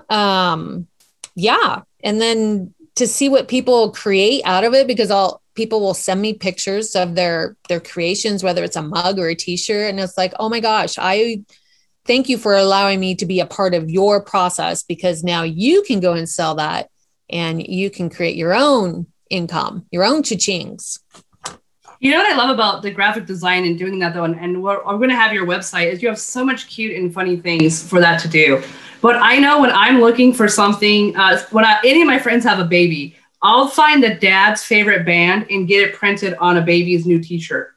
Um 0.08 0.86
yeah, 1.34 1.82
and 2.02 2.20
then 2.20 2.74
to 2.96 3.06
see 3.06 3.28
what 3.28 3.48
people 3.48 3.92
create 3.92 4.42
out 4.44 4.64
of 4.64 4.74
it 4.74 4.86
because 4.86 5.10
I'll 5.10 5.42
people 5.54 5.80
will 5.80 5.94
send 5.94 6.20
me 6.20 6.34
pictures 6.34 6.94
of 6.94 7.14
their 7.14 7.56
their 7.68 7.80
creations 7.80 8.42
whether 8.44 8.62
it's 8.62 8.76
a 8.76 8.82
mug 8.82 9.18
or 9.18 9.28
a 9.28 9.34
t-shirt 9.34 9.90
and 9.90 10.00
it's 10.00 10.18
like, 10.18 10.32
"Oh 10.38 10.48
my 10.48 10.60
gosh, 10.60 10.96
I 10.98 11.42
thank 12.06 12.28
you 12.28 12.38
for 12.38 12.54
allowing 12.54 13.00
me 13.00 13.14
to 13.16 13.26
be 13.26 13.40
a 13.40 13.46
part 13.46 13.74
of 13.74 13.90
your 13.90 14.22
process 14.22 14.82
because 14.82 15.24
now 15.24 15.42
you 15.42 15.82
can 15.82 16.00
go 16.00 16.12
and 16.14 16.28
sell 16.28 16.54
that 16.56 16.88
and 17.28 17.66
you 17.66 17.90
can 17.90 18.08
create 18.08 18.36
your 18.36 18.54
own 18.54 19.06
income, 19.30 19.86
your 19.90 20.04
own 20.04 20.22
cha-chings. 20.22 21.00
You 21.98 22.10
know 22.10 22.18
what 22.18 22.32
I 22.32 22.36
love 22.36 22.50
about 22.50 22.82
the 22.82 22.90
graphic 22.90 23.26
design 23.26 23.64
and 23.64 23.78
doing 23.78 23.98
that 24.00 24.14
though, 24.14 24.24
and, 24.24 24.38
and 24.38 24.62
we're, 24.62 24.82
going 24.82 25.08
to 25.08 25.16
have 25.16 25.32
your 25.32 25.46
website 25.46 25.90
is 25.90 26.02
you 26.02 26.08
have 26.08 26.18
so 26.18 26.44
much 26.44 26.68
cute 26.68 26.96
and 26.96 27.12
funny 27.12 27.36
things 27.36 27.82
for 27.82 28.00
that 28.00 28.20
to 28.20 28.28
do. 28.28 28.62
But 29.00 29.16
I 29.16 29.38
know 29.38 29.60
when 29.60 29.70
I'm 29.70 30.00
looking 30.00 30.32
for 30.32 30.48
something, 30.48 31.16
uh, 31.16 31.40
when 31.50 31.64
I, 31.64 31.80
any 31.84 32.02
of 32.02 32.06
my 32.06 32.18
friends 32.18 32.44
have 32.44 32.58
a 32.58 32.64
baby, 32.64 33.16
I'll 33.42 33.68
find 33.68 34.02
the 34.02 34.14
dad's 34.14 34.62
favorite 34.62 35.06
band 35.06 35.46
and 35.50 35.68
get 35.68 35.88
it 35.88 35.94
printed 35.94 36.34
on 36.34 36.56
a 36.56 36.62
baby's 36.62 37.06
new 37.06 37.22
T-shirt. 37.22 37.74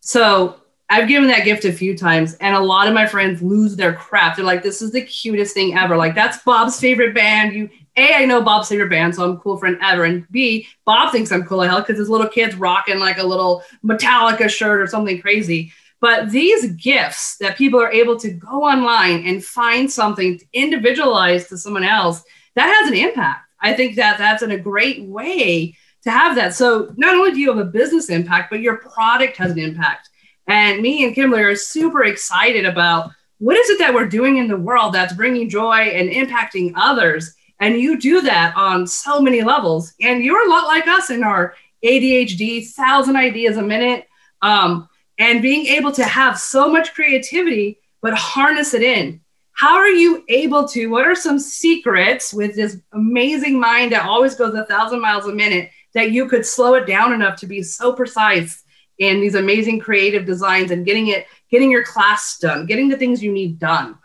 So 0.00 0.60
I've 0.90 1.08
given 1.08 1.28
that 1.28 1.44
gift 1.44 1.64
a 1.64 1.72
few 1.72 1.96
times, 1.96 2.34
and 2.34 2.54
a 2.54 2.60
lot 2.60 2.88
of 2.88 2.94
my 2.94 3.06
friends 3.06 3.42
lose 3.42 3.74
their 3.74 3.94
crap. 3.94 4.36
They're 4.36 4.44
like, 4.44 4.62
"This 4.62 4.82
is 4.82 4.92
the 4.92 5.02
cutest 5.02 5.54
thing 5.54 5.76
ever." 5.76 5.96
Like, 5.96 6.14
that's 6.14 6.38
Bob's 6.38 6.78
favorite 6.78 7.14
band. 7.14 7.54
You, 7.54 7.70
a, 7.96 8.14
I 8.14 8.24
know 8.24 8.42
Bob's 8.42 8.68
favorite 8.68 8.90
band, 8.90 9.14
so 9.14 9.24
I'm 9.24 9.38
cool 9.38 9.56
friend 9.56 9.78
ever. 9.80 10.04
And 10.04 10.26
B, 10.30 10.66
Bob 10.84 11.12
thinks 11.12 11.30
I'm 11.30 11.44
cool 11.44 11.62
as 11.62 11.70
hell 11.70 11.80
because 11.80 11.98
his 11.98 12.10
little 12.10 12.28
kid's 12.28 12.56
rocking 12.56 12.98
like 12.98 13.18
a 13.18 13.26
little 13.26 13.62
Metallica 13.84 14.48
shirt 14.48 14.80
or 14.80 14.86
something 14.86 15.20
crazy. 15.20 15.72
But 16.00 16.30
these 16.30 16.72
gifts 16.72 17.36
that 17.38 17.56
people 17.56 17.80
are 17.80 17.92
able 17.92 18.18
to 18.18 18.30
go 18.30 18.64
online 18.64 19.26
and 19.26 19.44
find 19.44 19.90
something 19.90 20.40
individualized 20.52 21.48
to 21.48 21.58
someone 21.58 21.84
else, 21.84 22.22
that 22.56 22.66
has 22.66 22.90
an 22.90 22.96
impact. 22.96 23.46
I 23.60 23.72
think 23.72 23.96
that 23.96 24.18
that's 24.18 24.42
in 24.42 24.50
a 24.50 24.58
great 24.58 25.02
way 25.04 25.74
to 26.02 26.10
have 26.10 26.36
that. 26.36 26.54
So 26.54 26.92
not 26.96 27.14
only 27.14 27.32
do 27.32 27.40
you 27.40 27.48
have 27.48 27.66
a 27.66 27.70
business 27.70 28.10
impact, 28.10 28.50
but 28.50 28.60
your 28.60 28.76
product 28.76 29.36
has 29.38 29.52
an 29.52 29.58
impact. 29.58 30.10
And 30.46 30.82
me 30.82 31.04
and 31.04 31.14
Kimberly 31.14 31.42
are 31.42 31.56
super 31.56 32.04
excited 32.04 32.66
about 32.66 33.10
what 33.38 33.56
is 33.56 33.70
it 33.70 33.78
that 33.78 33.94
we're 33.94 34.06
doing 34.06 34.36
in 34.36 34.48
the 34.48 34.56
world 34.56 34.92
that's 34.92 35.14
bringing 35.14 35.48
joy 35.48 35.76
and 35.76 36.10
impacting 36.10 36.72
others. 36.76 37.34
And 37.60 37.80
you 37.80 37.98
do 37.98 38.20
that 38.22 38.54
on 38.56 38.86
so 38.86 39.20
many 39.20 39.42
levels. 39.42 39.94
And 40.00 40.24
you're 40.24 40.46
a 40.46 40.50
lot 40.50 40.66
like 40.66 40.86
us 40.86 41.10
in 41.10 41.22
our 41.22 41.54
ADHD, 41.84 42.68
thousand 42.70 43.16
ideas 43.16 43.56
a 43.56 43.62
minute, 43.62 44.06
um, 44.42 44.88
and 45.18 45.42
being 45.42 45.66
able 45.66 45.92
to 45.92 46.04
have 46.04 46.38
so 46.38 46.68
much 46.68 46.94
creativity, 46.94 47.78
but 48.02 48.14
harness 48.14 48.74
it 48.74 48.82
in. 48.82 49.20
How 49.52 49.76
are 49.76 49.88
you 49.88 50.24
able 50.28 50.66
to? 50.68 50.88
What 50.88 51.06
are 51.06 51.14
some 51.14 51.38
secrets 51.38 52.34
with 52.34 52.56
this 52.56 52.78
amazing 52.92 53.60
mind 53.60 53.92
that 53.92 54.06
always 54.06 54.34
goes 54.34 54.54
a 54.54 54.64
thousand 54.64 55.00
miles 55.00 55.26
a 55.26 55.32
minute 55.32 55.70
that 55.94 56.10
you 56.10 56.28
could 56.28 56.44
slow 56.44 56.74
it 56.74 56.86
down 56.86 57.12
enough 57.12 57.38
to 57.40 57.46
be 57.46 57.62
so 57.62 57.92
precise 57.92 58.64
in 58.98 59.20
these 59.20 59.34
amazing 59.34 59.78
creative 59.80 60.26
designs 60.26 60.70
and 60.70 60.84
getting 60.84 61.08
it 61.08 61.26
getting 61.50 61.70
your 61.70 61.84
class 61.84 62.38
done 62.38 62.66
getting 62.66 62.88
the 62.88 62.96
things 62.96 63.22
you 63.22 63.32
need 63.32 63.58
done 63.58 63.96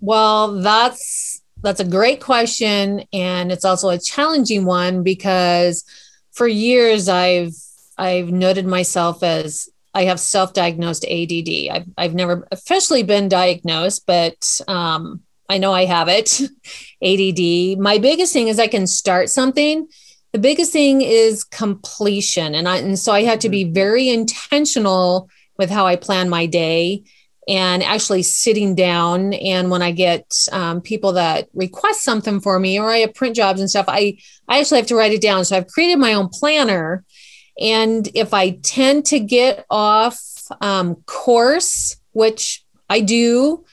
well 0.00 0.60
that's 0.60 1.42
that's 1.66 1.80
a 1.80 1.84
great 1.84 2.20
question 2.20 3.02
and 3.12 3.50
it's 3.50 3.64
also 3.64 3.88
a 3.88 3.98
challenging 3.98 4.64
one 4.64 5.02
because 5.02 5.84
for 6.30 6.46
years 6.46 7.08
i've 7.08 7.56
i've 7.98 8.30
noted 8.30 8.64
myself 8.64 9.24
as 9.24 9.68
i 9.92 10.04
have 10.04 10.20
self-diagnosed 10.20 11.04
add 11.04 11.32
i've, 11.72 11.86
I've 11.98 12.14
never 12.14 12.46
officially 12.52 13.02
been 13.02 13.28
diagnosed 13.28 14.06
but 14.06 14.60
um, 14.68 15.22
i 15.48 15.58
know 15.58 15.72
i 15.72 15.86
have 15.86 16.06
it 16.08 16.40
add 17.02 17.80
my 17.80 17.98
biggest 17.98 18.32
thing 18.32 18.46
is 18.46 18.60
i 18.60 18.68
can 18.68 18.86
start 18.86 19.28
something. 19.28 19.88
The 20.32 20.38
biggest 20.38 20.70
thing 20.70 21.00
is 21.00 21.42
completion 21.42 22.54
and 22.54 22.68
i 22.68 22.76
and 22.76 22.96
so 22.96 23.10
i 23.10 23.24
had 23.24 23.40
to 23.40 23.48
be 23.48 23.64
mm-hmm. 23.64 23.74
very 23.74 24.08
intentional 24.08 25.28
with 25.58 25.70
how 25.70 25.84
i 25.84 25.96
plan 25.96 26.28
my 26.28 26.46
day 26.46 27.02
and 27.48 27.82
actually 27.82 28.22
sitting 28.22 28.74
down. 28.74 29.32
And 29.34 29.70
when 29.70 29.82
i 29.82 29.90
get 29.90 30.30
um, 30.52 30.80
people 30.80 31.12
that 31.12 31.48
request 31.54 32.02
something 32.02 32.40
for 32.40 32.58
me 32.58 32.78
or 32.78 32.90
i 32.90 32.98
have 32.98 33.14
print 33.14 33.36
jobs 33.36 33.60
and 33.60 33.70
stuff 33.70 33.86
i 33.88 34.16
i 34.48 34.58
actually 34.58 34.78
have 34.78 34.88
to 34.88 34.96
write 34.96 35.12
it 35.12 35.20
down. 35.20 35.44
So 35.44 35.56
i've 35.56 35.68
created 35.68 35.98
my 35.98 36.14
own 36.14 36.28
planner. 36.28 37.04
And 37.60 38.08
if 38.14 38.34
i 38.34 38.50
tend 38.50 39.06
to 39.06 39.20
get 39.20 39.64
off 39.70 40.20
um, 40.60 40.96
course 41.06 41.96
which 42.12 42.64
i 42.88 43.00
do 43.00 43.64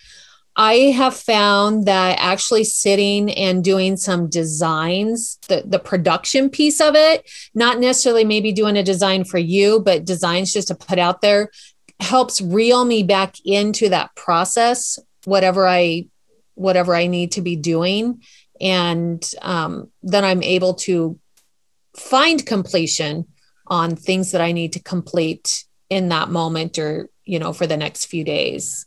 I 0.56 0.92
have 0.92 1.16
found 1.16 1.88
that 1.88 2.20
actually 2.20 2.64
sitting 2.64 3.32
and 3.32 3.64
doing 3.64 3.98
some 3.98 4.30
designs, 4.30 5.40
the, 5.48 5.64
the 5.66 5.80
production 5.80 6.50
piece 6.50 6.80
of 6.80 6.96
it, 6.96 7.28
not 7.56 7.80
necessarily 7.80 8.24
maybe 8.24 8.52
doing 8.52 8.78
a 8.78 8.84
design 8.84 9.24
for 9.24 9.40
you, 9.40 9.80
but 9.80 10.06
designs 10.06 10.54
just 10.54 10.68
to 10.68 10.76
put 10.76 11.00
out 11.00 11.22
there, 11.22 11.50
helps 12.04 12.42
reel 12.42 12.86
me 12.86 13.04
back 13.04 13.36
into 13.46 13.90
that 13.90 14.16
process, 14.16 15.00
whatever 15.26 15.68
I 15.68 16.08
whatever 16.56 16.96
I 16.96 17.08
need 17.08 17.32
to 17.34 17.42
be 17.42 17.56
doing. 17.56 18.22
And 18.62 19.28
um, 19.42 19.90
then 20.04 20.24
I'm 20.24 20.44
able 20.44 20.76
to 20.76 21.20
find 21.98 22.46
completion 22.46 23.26
on 23.68 23.96
things 23.96 24.32
that 24.32 24.42
I 24.42 24.52
need 24.52 24.74
to 24.74 24.80
complete 24.80 25.66
in 25.90 26.10
that 26.10 26.30
moment 26.30 26.78
or, 26.78 27.10
you 27.26 27.40
know, 27.40 27.54
for 27.54 27.66
the 27.66 27.78
next 27.78 28.06
few 28.06 28.24
days. 28.24 28.86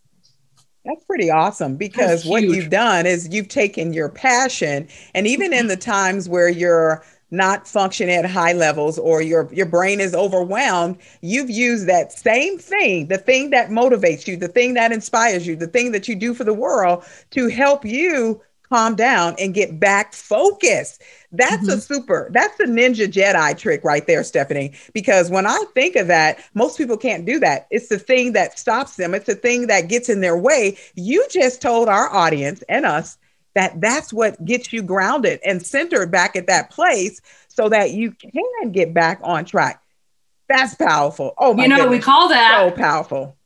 That's 0.84 1.04
pretty 1.04 1.30
awesome 1.30 1.76
because 1.76 2.24
what 2.24 2.44
you've 2.44 2.70
done 2.70 3.06
is 3.06 3.28
you've 3.34 3.48
taken 3.48 3.92
your 3.92 4.08
passion 4.08 4.86
and 5.14 5.26
even 5.26 5.52
in 5.52 5.66
the 5.66 5.76
times 5.76 6.28
where 6.28 6.48
you're 6.48 7.04
not 7.30 7.66
function 7.66 8.08
at 8.08 8.24
high 8.24 8.52
levels 8.52 8.98
or 8.98 9.20
your 9.20 9.52
your 9.52 9.66
brain 9.66 10.00
is 10.00 10.14
overwhelmed, 10.14 10.98
you've 11.20 11.50
used 11.50 11.86
that 11.86 12.12
same 12.12 12.58
thing, 12.58 13.08
the 13.08 13.18
thing 13.18 13.50
that 13.50 13.70
motivates 13.70 14.26
you, 14.26 14.36
the 14.36 14.48
thing 14.48 14.74
that 14.74 14.92
inspires 14.92 15.46
you, 15.46 15.56
the 15.56 15.66
thing 15.66 15.92
that 15.92 16.08
you 16.08 16.14
do 16.14 16.34
for 16.34 16.44
the 16.44 16.54
world 16.54 17.04
to 17.30 17.48
help 17.48 17.84
you 17.84 18.40
calm 18.68 18.96
down 18.96 19.34
and 19.38 19.54
get 19.54 19.78
back 19.78 20.12
focused. 20.12 21.02
That's 21.32 21.62
mm-hmm. 21.62 21.78
a 21.78 21.80
super, 21.80 22.28
that's 22.32 22.58
a 22.60 22.64
ninja 22.64 23.06
Jedi 23.06 23.56
trick 23.56 23.84
right 23.84 24.06
there, 24.06 24.24
Stephanie. 24.24 24.74
Because 24.92 25.30
when 25.30 25.46
I 25.46 25.64
think 25.74 25.96
of 25.96 26.06
that, 26.08 26.38
most 26.54 26.78
people 26.78 26.96
can't 26.96 27.24
do 27.26 27.38
that. 27.40 27.66
It's 27.70 27.88
the 27.88 27.98
thing 27.98 28.32
that 28.32 28.58
stops 28.58 28.96
them, 28.96 29.14
it's 29.14 29.26
the 29.26 29.34
thing 29.34 29.66
that 29.68 29.88
gets 29.88 30.08
in 30.08 30.20
their 30.20 30.36
way. 30.36 30.78
You 30.94 31.26
just 31.30 31.60
told 31.62 31.88
our 31.88 32.12
audience 32.12 32.62
and 32.68 32.86
us 32.86 33.18
that 33.56 33.80
that's 33.80 34.12
what 34.12 34.42
gets 34.44 34.72
you 34.72 34.82
grounded 34.82 35.40
and 35.44 35.60
centered 35.60 36.12
back 36.12 36.36
at 36.36 36.46
that 36.46 36.70
place 36.70 37.20
so 37.48 37.68
that 37.68 37.90
you 37.90 38.12
can 38.12 38.70
get 38.70 38.94
back 38.94 39.18
on 39.24 39.44
track. 39.44 39.82
That's 40.48 40.74
powerful. 40.74 41.34
Oh 41.36 41.54
my 41.54 41.64
You 41.64 41.68
know, 41.70 41.76
goodness. 41.78 41.98
we 41.98 42.02
call 42.02 42.28
that 42.28 42.70
so 42.70 42.70
powerful. 42.70 43.36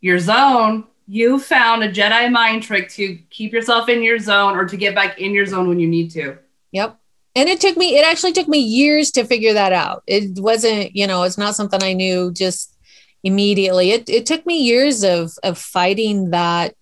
Your 0.00 0.20
zone 0.20 0.84
you 1.06 1.38
found 1.38 1.82
a 1.82 1.90
Jedi 1.92 2.30
mind 2.30 2.62
trick 2.62 2.88
to 2.90 3.18
keep 3.30 3.52
yourself 3.52 3.88
in 3.88 4.02
your 4.02 4.18
zone 4.18 4.56
or 4.56 4.64
to 4.66 4.76
get 4.76 4.94
back 4.94 5.18
in 5.20 5.34
your 5.34 5.46
zone 5.46 5.68
when 5.68 5.80
you 5.80 5.88
need 5.88 6.10
to. 6.12 6.38
Yep. 6.70 6.98
And 7.34 7.48
it 7.48 7.60
took 7.60 7.76
me, 7.76 7.98
it 7.98 8.06
actually 8.06 8.32
took 8.32 8.48
me 8.48 8.58
years 8.58 9.10
to 9.12 9.24
figure 9.24 9.54
that 9.54 9.72
out. 9.72 10.02
It 10.06 10.38
wasn't, 10.38 10.94
you 10.94 11.06
know, 11.06 11.22
it's 11.24 11.38
not 11.38 11.54
something 11.54 11.82
I 11.82 11.94
knew 11.94 12.32
just 12.32 12.76
immediately. 13.24 13.90
It, 13.90 14.08
it 14.08 14.26
took 14.26 14.46
me 14.46 14.62
years 14.62 15.02
of, 15.02 15.32
of 15.42 15.58
fighting 15.58 16.30
that 16.30 16.74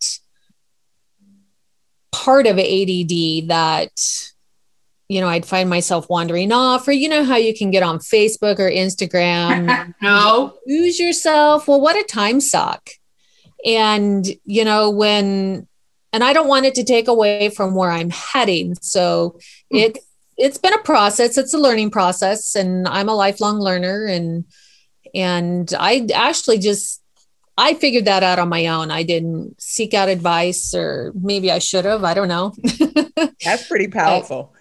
part 2.24 2.46
of 2.46 2.58
ADD 2.58 3.48
that, 3.48 4.30
you 5.08 5.20
know, 5.20 5.28
I'd 5.28 5.46
find 5.46 5.70
myself 5.70 6.08
wandering 6.10 6.52
off, 6.52 6.86
or 6.86 6.92
you 6.92 7.08
know 7.08 7.24
how 7.24 7.36
you 7.36 7.54
can 7.54 7.70
get 7.70 7.82
on 7.82 7.98
Facebook 7.98 8.58
or 8.58 8.70
Instagram. 8.70 9.94
no. 10.02 10.54
Lose 10.66 11.00
yourself. 11.00 11.66
Well, 11.66 11.80
what 11.80 11.96
a 11.96 12.04
time 12.04 12.40
suck 12.40 12.90
and, 13.64 14.26
you 14.44 14.64
know, 14.64 14.90
when, 14.90 15.66
and 16.12 16.24
I 16.24 16.32
don't 16.32 16.48
want 16.48 16.66
it 16.66 16.74
to 16.74 16.84
take 16.84 17.08
away 17.08 17.48
from 17.48 17.74
where 17.74 17.90
I'm 17.90 18.10
heading. 18.10 18.74
So 18.82 19.38
mm-hmm. 19.72 19.76
it, 19.76 19.98
it's 20.36 20.58
been 20.58 20.74
a 20.74 20.82
process. 20.82 21.38
It's 21.38 21.54
a 21.54 21.58
learning 21.58 21.90
process 21.90 22.54
and 22.54 22.86
I'm 22.86 23.08
a 23.08 23.14
lifelong 23.14 23.60
learner 23.60 24.04
and, 24.04 24.44
and 25.14 25.72
I 25.78 26.06
actually 26.14 26.58
just, 26.58 27.02
I 27.60 27.74
figured 27.74 28.06
that 28.06 28.22
out 28.22 28.38
on 28.38 28.48
my 28.48 28.68
own. 28.68 28.90
I 28.90 29.02
didn't 29.02 29.60
seek 29.60 29.92
out 29.92 30.08
advice 30.08 30.74
or 30.74 31.12
maybe 31.14 31.52
I 31.52 31.58
should 31.58 31.84
have, 31.84 32.04
I 32.04 32.14
don't 32.14 32.28
know. 32.28 32.54
That's 33.44 33.68
pretty 33.68 33.88
powerful. 33.88 34.54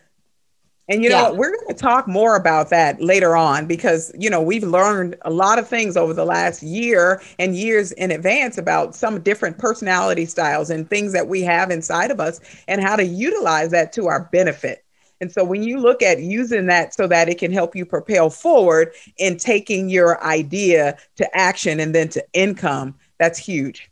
And 0.89 1.01
you 1.01 1.09
know 1.09 1.31
yeah. 1.31 1.31
We're 1.31 1.55
going 1.55 1.67
to 1.69 1.73
talk 1.75 2.09
more 2.09 2.35
about 2.35 2.71
that 2.71 3.01
later 3.01 3.37
on 3.37 3.67
because, 3.67 4.11
you 4.19 4.29
know, 4.29 4.41
we've 4.41 4.63
learned 4.63 5.15
a 5.21 5.29
lot 5.29 5.59
of 5.59 5.67
things 5.67 5.95
over 5.95 6.13
the 6.13 6.25
last 6.25 6.61
year 6.61 7.21
and 7.37 7.55
years 7.55 7.93
in 7.93 8.11
advance 8.11 8.57
about 8.57 8.95
some 8.95 9.21
different 9.21 9.57
personality 9.59 10.25
styles 10.25 10.69
and 10.69 10.89
things 10.89 11.13
that 11.13 11.29
we 11.29 11.41
have 11.43 11.71
inside 11.71 12.11
of 12.11 12.19
us 12.19 12.41
and 12.67 12.81
how 12.81 12.97
to 12.97 13.05
utilize 13.05 13.71
that 13.71 13.93
to 13.93 14.07
our 14.07 14.27
benefit. 14.33 14.83
And 15.21 15.31
so 15.31 15.43
when 15.43 15.63
you 15.63 15.79
look 15.79 16.01
at 16.01 16.21
using 16.21 16.67
that 16.67 16.93
so 16.93 17.07
that 17.07 17.27
it 17.29 17.37
can 17.37 17.51
help 17.51 17.75
you 17.75 17.85
propel 17.85 18.29
forward 18.29 18.93
in 19.17 19.37
taking 19.37 19.89
your 19.89 20.23
idea 20.23 20.97
to 21.17 21.37
action 21.37 21.79
and 21.79 21.93
then 21.93 22.09
to 22.09 22.25
income, 22.33 22.95
that's 23.17 23.37
huge. 23.37 23.89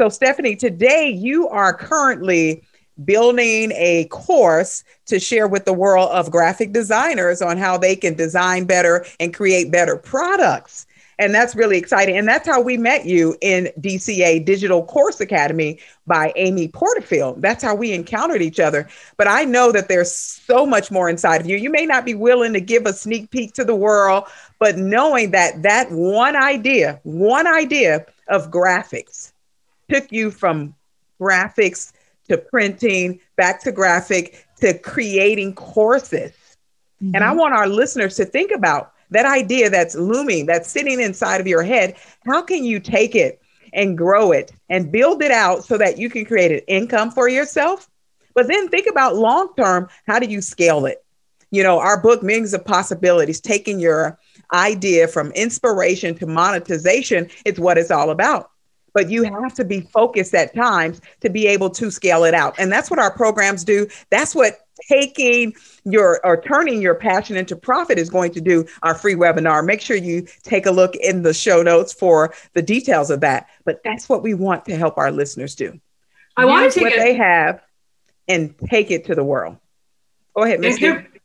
So, 0.00 0.08
Stephanie, 0.08 0.56
today 0.56 1.10
you 1.10 1.48
are 1.48 1.74
currently 1.74 2.62
building 3.04 3.72
a 3.72 4.04
course 4.06 4.84
to 5.06 5.18
share 5.18 5.48
with 5.48 5.64
the 5.64 5.72
world 5.72 6.10
of 6.10 6.30
graphic 6.30 6.72
designers 6.72 7.42
on 7.42 7.56
how 7.56 7.76
they 7.76 7.96
can 7.96 8.14
design 8.14 8.64
better 8.64 9.04
and 9.18 9.34
create 9.34 9.70
better 9.70 9.96
products. 9.96 10.86
And 11.20 11.34
that's 11.34 11.54
really 11.54 11.76
exciting. 11.76 12.16
And 12.16 12.26
that's 12.26 12.48
how 12.48 12.62
we 12.62 12.78
met 12.78 13.04
you 13.04 13.36
in 13.42 13.68
DCA 13.78 14.42
Digital 14.42 14.82
Course 14.86 15.20
Academy 15.20 15.78
by 16.06 16.32
Amy 16.34 16.66
Porterfield. 16.68 17.42
That's 17.42 17.62
how 17.62 17.74
we 17.74 17.92
encountered 17.92 18.40
each 18.40 18.58
other. 18.58 18.88
But 19.18 19.28
I 19.28 19.44
know 19.44 19.70
that 19.70 19.88
there's 19.88 20.10
so 20.10 20.64
much 20.64 20.90
more 20.90 21.10
inside 21.10 21.42
of 21.42 21.46
you. 21.46 21.58
You 21.58 21.68
may 21.68 21.84
not 21.84 22.06
be 22.06 22.14
willing 22.14 22.54
to 22.54 22.60
give 22.60 22.86
a 22.86 22.94
sneak 22.94 23.30
peek 23.30 23.52
to 23.52 23.64
the 23.64 23.74
world, 23.74 24.24
but 24.58 24.78
knowing 24.78 25.32
that 25.32 25.62
that 25.62 25.92
one 25.92 26.36
idea, 26.36 26.98
one 27.02 27.46
idea 27.46 28.06
of 28.28 28.50
graphics 28.50 29.32
took 29.90 30.10
you 30.10 30.30
from 30.30 30.74
graphics 31.20 31.92
to 32.28 32.38
printing, 32.38 33.20
back 33.36 33.62
to 33.64 33.72
graphic, 33.72 34.46
to 34.62 34.72
creating 34.78 35.54
courses. 35.54 36.32
Mm-hmm. 37.02 37.14
And 37.14 37.24
I 37.24 37.28
mm-hmm. 37.28 37.40
want 37.40 37.54
our 37.54 37.68
listeners 37.68 38.16
to 38.16 38.24
think 38.24 38.52
about 38.52 38.94
that 39.10 39.26
idea 39.26 39.70
that's 39.70 39.94
looming, 39.94 40.46
that's 40.46 40.70
sitting 40.70 41.00
inside 41.00 41.40
of 41.40 41.46
your 41.46 41.62
head. 41.62 41.96
How 42.24 42.42
can 42.42 42.64
you 42.64 42.80
take 42.80 43.14
it 43.14 43.40
and 43.72 43.96
grow 43.96 44.32
it 44.32 44.52
and 44.68 44.90
build 44.90 45.22
it 45.22 45.30
out 45.30 45.64
so 45.64 45.78
that 45.78 45.98
you 45.98 46.10
can 46.10 46.24
create 46.24 46.52
an 46.52 46.60
income 46.66 47.10
for 47.10 47.28
yourself? 47.28 47.88
But 48.34 48.48
then 48.48 48.68
think 48.68 48.86
about 48.86 49.16
long 49.16 49.52
term 49.56 49.88
how 50.06 50.18
do 50.18 50.26
you 50.26 50.40
scale 50.40 50.86
it? 50.86 51.04
You 51.50 51.64
know, 51.64 51.80
our 51.80 52.00
book, 52.00 52.22
Millions 52.22 52.54
of 52.54 52.64
Possibilities, 52.64 53.40
taking 53.40 53.80
your 53.80 54.18
idea 54.52 55.08
from 55.08 55.32
inspiration 55.32 56.14
to 56.16 56.26
monetization, 56.26 57.28
is 57.44 57.58
what 57.58 57.76
it's 57.76 57.90
all 57.90 58.10
about 58.10 58.50
but 58.92 59.10
you 59.10 59.24
have 59.24 59.54
to 59.54 59.64
be 59.64 59.80
focused 59.80 60.34
at 60.34 60.54
times 60.54 61.00
to 61.20 61.30
be 61.30 61.46
able 61.46 61.70
to 61.70 61.90
scale 61.90 62.24
it 62.24 62.34
out. 62.34 62.54
And 62.58 62.72
that's 62.72 62.90
what 62.90 62.98
our 62.98 63.12
programs 63.12 63.64
do. 63.64 63.86
That's 64.10 64.34
what 64.34 64.66
taking 64.88 65.54
your 65.84 66.20
or 66.24 66.40
turning 66.40 66.82
your 66.82 66.94
passion 66.94 67.36
into 67.36 67.56
profit 67.56 67.98
is 67.98 68.10
going 68.10 68.32
to 68.32 68.40
do 68.40 68.66
our 68.82 68.94
free 68.94 69.14
webinar. 69.14 69.64
Make 69.64 69.80
sure 69.80 69.96
you 69.96 70.26
take 70.42 70.66
a 70.66 70.70
look 70.70 70.94
in 70.96 71.22
the 71.22 71.34
show 71.34 71.62
notes 71.62 71.92
for 71.92 72.34
the 72.54 72.62
details 72.62 73.10
of 73.10 73.20
that. 73.20 73.48
But 73.64 73.80
that's 73.84 74.08
what 74.08 74.22
we 74.22 74.34
want 74.34 74.64
to 74.66 74.76
help 74.76 74.98
our 74.98 75.10
listeners 75.10 75.54
do. 75.54 75.78
I 76.36 76.44
want 76.44 76.72
to 76.72 76.78
take 76.78 76.84
what 76.84 76.92
it- 76.94 76.98
they 76.98 77.14
have 77.14 77.60
and 78.28 78.54
take 78.68 78.90
it 78.90 79.06
to 79.06 79.14
the 79.14 79.24
world. 79.24 79.56
Go 80.34 80.44
ahead. 80.44 80.60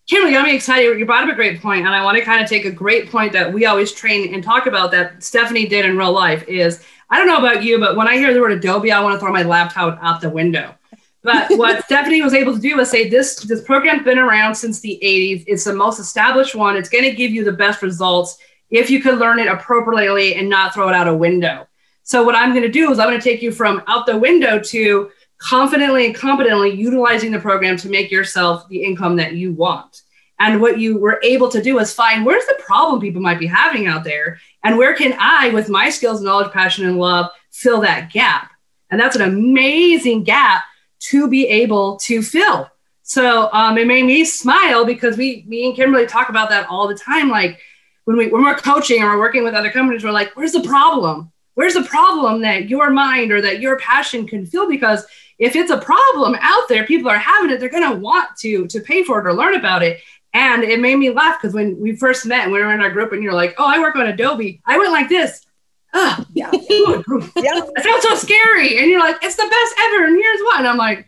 Kimberly, 0.07 0.33
got 0.33 0.45
me 0.45 0.55
excited. 0.55 0.99
You 0.99 1.05
brought 1.05 1.23
up 1.23 1.33
a 1.33 1.35
great 1.35 1.59
point, 1.61 1.83
and 1.85 1.95
I 1.95 2.03
want 2.03 2.15
to 2.17 2.23
kind 2.23 2.43
of 2.43 2.47
take 2.47 2.65
a 2.65 2.71
great 2.71 3.09
point 3.09 3.33
that 3.33 3.51
we 3.51 3.65
always 3.65 3.91
train 3.91 4.33
and 4.35 4.43
talk 4.43 4.67
about 4.67 4.91
that 4.91 5.23
Stephanie 5.23 5.65
did 5.65 5.83
in 5.83 5.97
real 5.97 6.11
life 6.11 6.47
is 6.47 6.83
I 7.09 7.17
don't 7.17 7.27
know 7.27 7.37
about 7.37 7.63
you, 7.63 7.79
but 7.79 7.95
when 7.95 8.07
I 8.07 8.17
hear 8.17 8.33
the 8.33 8.39
word 8.39 8.51
Adobe, 8.51 8.91
I 8.91 9.01
want 9.01 9.15
to 9.15 9.19
throw 9.19 9.31
my 9.31 9.43
laptop 9.43 9.99
out 10.01 10.21
the 10.21 10.29
window. 10.29 10.75
But 11.25 11.57
what 11.57 11.83
Stephanie 11.85 12.21
was 12.21 12.35
able 12.35 12.53
to 12.53 12.59
do 12.59 12.77
was 12.77 12.91
say 12.91 13.09
this 13.09 13.35
this 13.37 13.63
program's 13.63 14.03
been 14.03 14.19
around 14.19 14.53
since 14.53 14.79
the 14.79 14.99
80s. 15.03 15.43
It's 15.47 15.63
the 15.63 15.73
most 15.73 15.99
established 15.99 16.53
one. 16.53 16.77
It's 16.77 16.87
going 16.87 17.03
to 17.03 17.15
give 17.15 17.31
you 17.31 17.43
the 17.43 17.51
best 17.51 17.81
results 17.81 18.37
if 18.69 18.91
you 18.91 19.01
can 19.01 19.15
learn 19.15 19.39
it 19.39 19.47
appropriately 19.47 20.35
and 20.35 20.47
not 20.47 20.75
throw 20.75 20.87
it 20.87 20.93
out 20.93 21.07
a 21.07 21.15
window. 21.15 21.67
So 22.03 22.23
what 22.23 22.35
I'm 22.35 22.51
going 22.51 22.61
to 22.61 22.69
do 22.69 22.91
is 22.91 22.99
I'm 22.99 23.09
going 23.09 23.19
to 23.19 23.23
take 23.23 23.41
you 23.41 23.51
from 23.51 23.81
out 23.87 24.05
the 24.05 24.15
window 24.15 24.59
to 24.59 25.09
confidently 25.39 26.05
and 26.05 26.13
competently 26.13 26.69
utilizing 26.69 27.31
the 27.31 27.39
program 27.39 27.75
to 27.77 27.89
make 27.89 28.11
yourself 28.11 28.69
the 28.69 28.83
income 28.83 29.15
that 29.15 29.33
you 29.33 29.51
want. 29.51 30.03
And 30.39 30.61
what 30.61 30.77
you 30.77 30.99
were 30.99 31.19
able 31.23 31.49
to 31.49 31.61
do 31.61 31.79
is 31.79 31.91
find 31.91 32.23
where's 32.23 32.45
the 32.45 32.61
problem 32.63 33.01
people 33.01 33.21
might 33.21 33.39
be 33.39 33.47
having 33.47 33.87
out 33.87 34.03
there 34.03 34.39
and 34.63 34.77
where 34.77 34.93
can 34.93 35.15
I, 35.19 35.49
with 35.49 35.69
my 35.69 35.89
skills, 35.89 36.21
knowledge, 36.21 36.51
passion, 36.51 36.85
and 36.85 36.99
love, 36.99 37.31
fill 37.51 37.81
that 37.81 38.11
gap? 38.11 38.51
And 38.91 39.01
that's 39.01 39.15
an 39.15 39.23
amazing 39.23 40.23
gap 40.23 40.63
to 41.09 41.27
be 41.27 41.47
able 41.47 41.97
to 41.97 42.21
fill. 42.21 42.69
So 43.03 43.51
um, 43.53 43.77
it 43.77 43.85
made 43.85 44.05
me 44.05 44.25
smile 44.25 44.83
because 44.83 45.15
we, 45.17 45.43
me 45.47 45.67
and 45.67 45.75
Kimberly 45.75 46.07
talk 46.07 46.29
about 46.29 46.49
that 46.49 46.67
all 46.67 46.87
the 46.87 46.95
time. 46.95 47.29
Like 47.29 47.59
when 48.05 48.17
we 48.17 48.29
when 48.29 48.43
we're 48.43 48.55
coaching 48.55 49.03
or 49.03 49.11
we're 49.11 49.19
working 49.19 49.43
with 49.43 49.53
other 49.53 49.69
companies, 49.71 50.03
we're 50.03 50.11
like, 50.11 50.35
where's 50.35 50.53
the 50.53 50.63
problem? 50.63 51.31
Where's 51.53 51.75
the 51.75 51.83
problem 51.83 52.41
that 52.41 52.67
your 52.67 52.89
mind 52.89 53.31
or 53.31 53.41
that 53.41 53.59
your 53.59 53.77
passion 53.77 54.27
can 54.27 54.45
fill? 54.45 54.67
Because 54.67 55.05
if 55.37 55.55
it's 55.55 55.71
a 55.71 55.77
problem 55.77 56.35
out 56.41 56.67
there, 56.67 56.85
people 56.85 57.09
are 57.09 57.17
having 57.17 57.51
it, 57.51 57.59
they're 57.59 57.69
gonna 57.69 57.95
want 57.95 58.35
to 58.37 58.67
to 58.67 58.79
pay 58.79 59.03
for 59.03 59.19
it 59.19 59.27
or 59.27 59.33
learn 59.33 59.55
about 59.55 59.83
it. 59.83 60.01
And 60.33 60.63
it 60.63 60.79
made 60.81 60.97
me 60.97 61.11
laugh 61.11 61.39
because 61.39 61.53
when 61.53 61.79
we 61.79 61.95
first 61.95 62.25
met 62.25 62.43
and 62.43 62.51
we 62.51 62.59
were 62.59 62.73
in 62.73 62.81
our 62.81 62.89
group 62.89 63.13
and 63.13 63.23
you're 63.23 63.33
like, 63.33 63.55
oh, 63.57 63.65
I 63.67 63.79
work 63.79 63.95
on 63.95 64.07
Adobe, 64.07 64.61
I 64.65 64.77
went 64.77 64.91
like 64.91 65.09
this. 65.09 65.44
Oh, 65.95 66.25
yeah. 66.33 66.51
yeah. 66.51 67.61
It 67.75 67.83
sounds 67.83 68.03
so 68.03 68.15
scary. 68.15 68.77
And 68.77 68.89
you're 68.89 68.99
like, 68.99 69.17
it's 69.23 69.35
the 69.35 69.47
best 69.49 69.75
ever. 69.79 70.05
And 70.05 70.15
here's 70.15 70.41
what. 70.41 70.59
And 70.59 70.67
I'm 70.67 70.77
like, 70.77 71.07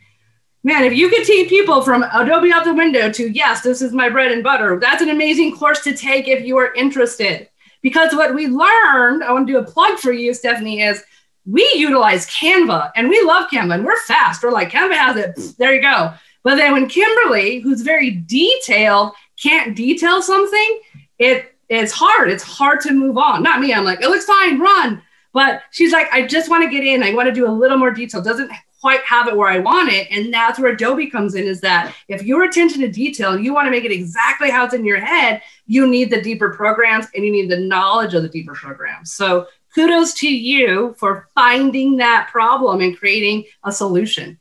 man, 0.64 0.84
if 0.84 0.94
you 0.94 1.10
could 1.10 1.26
teach 1.26 1.50
people 1.50 1.82
from 1.82 2.04
Adobe 2.14 2.52
out 2.52 2.66
the 2.66 2.74
window 2.74 3.12
to, 3.12 3.30
yes, 3.30 3.62
this 3.62 3.82
is 3.82 3.94
my 3.94 4.10
bread 4.10 4.32
and 4.32 4.44
butter, 4.44 4.80
that's 4.80 5.02
an 5.02 5.10
amazing 5.10 5.56
course 5.56 5.82
to 5.82 5.96
take 5.96 6.28
if 6.28 6.46
you 6.46 6.58
are 6.58 6.74
interested. 6.74 7.50
Because 7.82 8.14
what 8.14 8.34
we 8.34 8.48
learned, 8.48 9.24
I 9.24 9.32
want 9.32 9.48
to 9.48 9.54
do 9.54 9.60
a 9.60 9.64
plug 9.64 10.00
for 10.00 10.12
you, 10.12 10.34
Stephanie, 10.34 10.82
is 10.82 11.04
we 11.46 11.70
utilize 11.76 12.28
Canva 12.28 12.92
and 12.96 13.08
we 13.08 13.22
love 13.22 13.50
Canva 13.50 13.76
and 13.76 13.86
we're 13.86 14.02
fast. 14.02 14.44
We're 14.44 14.52
like, 14.52 14.72
Canva 14.72 14.94
has 14.94 15.16
it. 15.16 15.58
There 15.58 15.74
you 15.74 15.82
go. 15.82 16.14
But 16.44 16.56
then 16.56 16.74
when 16.74 16.90
Kimberly, 16.90 17.60
who's 17.60 17.82
very 17.82 18.12
detailed, 18.12 19.14
can't 19.42 19.76
detail 19.76 20.22
something, 20.22 20.82
it 21.20 21.57
is 21.70 21.92
hard. 21.92 22.30
It's 22.30 22.44
hard 22.44 22.82
to 22.82 22.92
move 22.92 23.18
on. 23.18 23.44
Not 23.44 23.60
me. 23.60 23.74
I'm 23.74 23.84
like, 23.84 24.02
it 24.02 24.10
looks 24.10 24.26
fine, 24.26 24.60
run. 24.60 25.02
But 25.34 25.62
she's 25.72 25.92
like, 25.92 26.08
I 26.12 26.26
just 26.26 26.50
want 26.50 26.64
to 26.64 26.70
get 26.70 26.84
in. 26.84 27.04
I 27.04 27.14
want 27.14 27.28
to 27.28 27.34
do 27.34 27.48
a 27.48 27.52
little 27.52 27.78
more 27.78 27.92
detail. 27.92 28.22
Doesn't 28.22 28.52
quite 28.80 29.02
have 29.02 29.28
it 29.28 29.36
where 29.36 29.50
I 29.50 29.60
want 29.60 29.90
it. 29.90 30.08
And 30.12 30.34
that's 30.34 30.60
where 30.60 30.72
Adobe 30.72 31.10
comes 31.10 31.36
in 31.36 31.44
is 31.44 31.62
that 31.62 31.94
if 32.08 32.24
your 32.24 32.44
attention 32.44 32.82
to 32.82 32.88
detail, 32.88 33.38
you 33.38 33.54
want 33.54 33.68
to 33.68 33.72
make 33.72 33.86
it 33.86 33.92
exactly 33.92 34.50
how 34.50 34.66
it's 34.66 34.74
in 34.74 34.86
your 34.86 35.00
head, 35.00 35.42
you 35.66 35.88
need 35.88 36.10
the 36.10 36.22
deeper 36.22 36.52
programs 36.52 37.08
and 37.14 37.26
you 37.26 37.32
need 37.32 37.50
the 37.50 37.60
knowledge 37.60 38.14
of 38.14 38.24
the 38.24 38.30
deeper 38.30 38.54
programs. 38.54 39.12
So 39.12 39.48
kudos 39.74 40.14
to 40.16 40.28
you 40.28 40.96
for 40.98 41.28
finding 41.36 41.98
that 41.98 42.30
problem 42.32 42.82
and 42.82 42.98
creating 42.98 43.46
a 43.64 43.72
solution. 43.72 44.40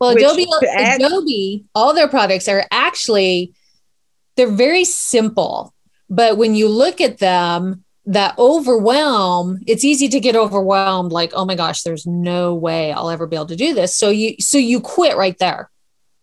Well, 0.00 0.14
Which, 0.14 0.24
Adobe, 0.24 0.46
add- 0.76 1.00
Adobe, 1.00 1.64
all 1.74 1.94
their 1.94 2.08
products 2.08 2.48
are 2.48 2.64
actually 2.70 3.54
they're 4.36 4.50
very 4.50 4.84
simple, 4.84 5.74
but 6.08 6.36
when 6.36 6.54
you 6.54 6.68
look 6.68 7.00
at 7.00 7.18
them, 7.18 7.84
that 8.08 8.38
overwhelm, 8.38 9.60
it's 9.66 9.84
easy 9.84 10.08
to 10.08 10.18
get 10.18 10.34
overwhelmed 10.34 11.12
like, 11.12 11.32
oh 11.34 11.44
my 11.44 11.54
gosh, 11.54 11.82
there's 11.82 12.06
no 12.06 12.54
way 12.54 12.90
I'll 12.90 13.10
ever 13.10 13.26
be 13.26 13.36
able 13.36 13.46
to 13.46 13.56
do 13.56 13.74
this. 13.74 13.94
So 13.94 14.08
you 14.08 14.36
so 14.40 14.56
you 14.56 14.80
quit 14.80 15.16
right 15.16 15.38
there. 15.38 15.70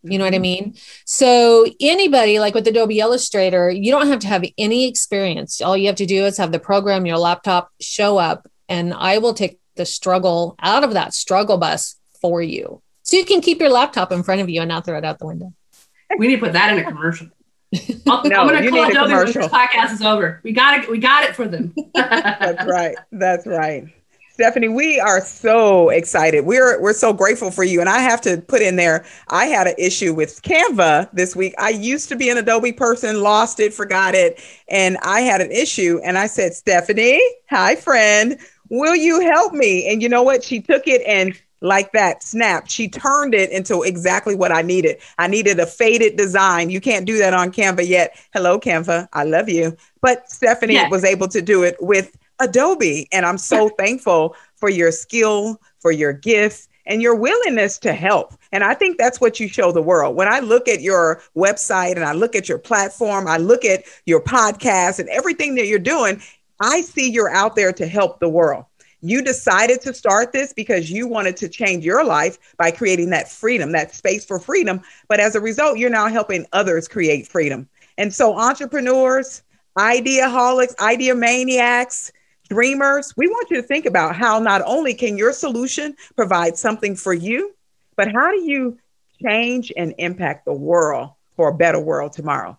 You 0.02 0.18
know 0.18 0.26
what 0.26 0.34
I 0.34 0.38
mm-hmm. 0.38 0.42
mean? 0.42 0.76
So 1.06 1.68
anybody 1.80 2.40
like 2.40 2.56
with 2.56 2.68
Adobe 2.68 3.00
Illustrator, 3.00 3.70
you 3.70 3.92
don't 3.92 4.08
have 4.08 4.20
to 4.20 4.28
have 4.28 4.44
any 4.58 4.88
experience. 4.88 5.62
All 5.62 5.78
you 5.78 5.88
have 5.88 5.96
to 5.98 6.06
do 6.08 6.26
is 6.26 6.38
have 6.38 6.52
the 6.52 6.60
program, 6.60 7.06
your 7.06 7.18
laptop 7.18 7.72
show 7.80 8.18
up, 8.18 8.48
and 8.68 8.94
I 8.94 9.20
will 9.20 9.34
take 9.34 9.60
the 9.76 9.86
struggle 9.86 10.56
out 10.62 10.84
of 10.84 10.94
that 10.94 11.14
struggle 11.14 11.58
bus 11.58 11.96
for 12.20 12.42
you. 12.42 12.82
So 13.04 13.18
you 13.18 13.26
can 13.26 13.42
keep 13.42 13.60
your 13.60 13.70
laptop 13.70 14.12
in 14.12 14.24
front 14.24 14.42
of 14.42 14.50
you 14.50 14.62
and 14.62 14.70
not 14.70 14.86
throw 14.86 14.98
it 14.98 15.06
out 15.06 15.20
the 15.20 15.28
window. 15.28 15.54
We 16.18 16.28
need 16.28 16.36
to 16.36 16.42
put 16.42 16.54
that 16.54 16.76
in 16.76 16.84
a 16.84 16.84
commercial. 16.84 17.28
No, 18.06 18.14
I'm 18.16 18.30
going 18.30 18.64
to 18.64 18.70
call 18.70 18.90
Adobe 18.90 19.14
when 19.14 19.26
this 19.26 19.36
podcast 19.36 19.94
is 19.94 20.02
over. 20.02 20.40
We 20.44 20.52
got 20.52 20.80
it. 20.80 20.90
We 20.90 21.00
got 21.00 21.24
it 21.24 21.36
for 21.36 21.48
them. 21.48 21.74
That's 21.96 22.66
right. 22.66 22.96
That's 23.12 23.48
right. 23.48 23.86
Stephanie, 24.36 24.68
we 24.68 25.00
are 25.00 25.22
so 25.22 25.88
excited. 25.90 26.46
We're 26.46 26.82
we're 26.82 26.92
so 26.92 27.14
grateful 27.14 27.52
for 27.52 27.64
you. 27.64 27.80
And 27.80 27.88
I 27.88 28.00
have 28.00 28.20
to 28.22 28.42
put 28.42 28.62
in 28.62 28.76
there, 28.76 29.06
I 29.30 29.46
had 29.46 29.66
an 29.66 29.76
issue 29.78 30.14
with 30.14 30.42
Canva 30.42 31.10
this 31.14 31.38
week. 31.38 31.54
I 31.58 31.70
used 31.70 32.10
to 32.10 32.18
be 32.18 32.30
an 32.30 32.38
Adobe 32.38 32.74
person, 32.74 33.22
lost 33.22 33.62
it, 33.62 33.74
forgot 33.74 34.14
it, 34.14 34.42
and 34.68 34.98
I 35.04 35.22
had 35.22 35.40
an 35.40 35.52
issue. 35.52 36.02
And 36.04 36.18
I 36.18 36.28
said, 36.28 36.54
Stephanie, 36.54 37.24
hi 37.50 37.78
friend, 37.78 38.38
will 38.70 38.96
you 38.96 39.22
help 39.22 39.54
me? 39.54 39.88
And 39.90 40.02
you 40.02 40.10
know 40.10 40.24
what? 40.24 40.44
She 40.44 40.60
took 40.60 40.86
it 40.86 41.02
and 41.08 41.34
like 41.62 41.92
that 41.94 42.24
snap. 42.24 42.68
She 42.68 42.88
turned 42.88 43.34
it 43.34 43.52
into 43.52 43.84
exactly 43.84 44.36
what 44.36 44.52
i 44.52 44.62
needed. 44.62 44.98
I 45.18 45.28
needed 45.28 45.60
a 45.60 45.66
faded 45.66 46.16
design. 46.16 46.70
You 46.70 46.82
can't 46.82 47.06
do 47.06 47.18
that 47.18 47.34
on 47.34 47.52
canva 47.52 47.88
yet. 47.88 48.18
Hello 48.34 48.60
canva. 48.60 49.08
I 49.14 49.24
love 49.24 49.50
you. 49.50 49.76
But 50.02 50.30
stephanie 50.30 50.74
yes. 50.74 50.92
was 50.92 51.04
able 51.04 51.28
to 51.30 51.42
do 51.42 51.64
it 51.64 51.76
with 51.80 52.16
adobe 52.40 53.08
and 53.14 53.26
i'm 53.26 53.38
so 53.38 53.70
thankful 53.70 54.36
for 54.58 54.70
your 54.70 54.92
skill 54.92 55.58
for 55.80 55.92
your 55.92 56.12
gift 56.12 56.68
and 56.86 57.02
your 57.02 57.16
willingness 57.16 57.80
to 57.80 57.94
help. 57.94 58.34
And 58.52 58.64
i 58.64 58.74
think 58.74 58.98
that's 58.98 59.22
what 59.22 59.40
you 59.40 59.48
show 59.48 59.72
the 59.72 59.82
world. 59.82 60.16
When 60.16 60.28
i 60.28 60.40
look 60.40 60.68
at 60.68 60.82
your 60.82 61.22
website 61.36 61.96
and 61.96 62.04
i 62.04 62.12
look 62.12 62.36
at 62.36 62.50
your 62.50 62.60
platform 62.60 63.28
i 63.28 63.38
look 63.38 63.64
at 63.64 63.84
your 64.06 64.22
podcast 64.22 65.00
and 65.00 65.08
everything 65.10 65.56
that 65.56 65.68
you're 65.68 65.80
doing 65.80 66.22
i 66.60 66.82
see 66.82 67.10
you're 67.10 67.34
out 67.34 67.56
there 67.56 67.72
to 67.74 67.88
help 67.88 68.20
the 68.20 68.30
world 68.30 68.66
you 69.10 69.22
decided 69.22 69.82
to 69.82 69.94
start 69.94 70.32
this 70.32 70.54
because 70.54 70.90
you 70.90 71.08
wanted 71.08 71.38
to 71.38 71.50
change 71.50 71.86
your 71.86 72.04
life 72.04 72.38
by 72.58 72.72
creating 72.72 73.10
that 73.12 73.32
freedom, 73.32 73.72
that 73.72 73.94
space 73.94 74.26
for 74.26 74.40
freedom. 74.40 74.82
But 75.08 75.20
as 75.20 75.36
a 75.36 75.40
result, 75.40 75.78
you're 75.78 75.90
now 75.90 76.08
helping 76.08 76.46
others 76.54 76.88
create 76.88 77.28
freedom. 77.28 77.70
And 77.98 78.14
so, 78.14 78.38
entrepreneurs, 78.38 79.44
idea 79.78 80.28
ideaholics, 80.28 80.78
idea 80.80 81.16
maniacs, 81.16 82.12
dreamers, 82.50 83.14
we 83.18 83.28
want 83.28 83.50
you 83.50 83.58
to 83.58 83.64
think 83.64 83.86
about 83.86 84.16
how 84.16 84.40
not 84.40 84.62
only 84.66 84.94
can 84.94 85.18
your 85.18 85.34
solution 85.34 85.96
provide 86.16 86.58
something 86.58 86.96
for 86.96 87.14
you, 87.14 87.54
but 87.96 88.12
how 88.12 88.32
do 88.32 88.42
you 88.42 88.78
change 89.24 89.72
and 89.76 89.94
impact 89.98 90.46
the 90.46 90.54
world 90.54 91.12
for 91.36 91.50
a 91.50 91.54
better 91.54 91.80
world 91.80 92.14
tomorrow? 92.14 92.58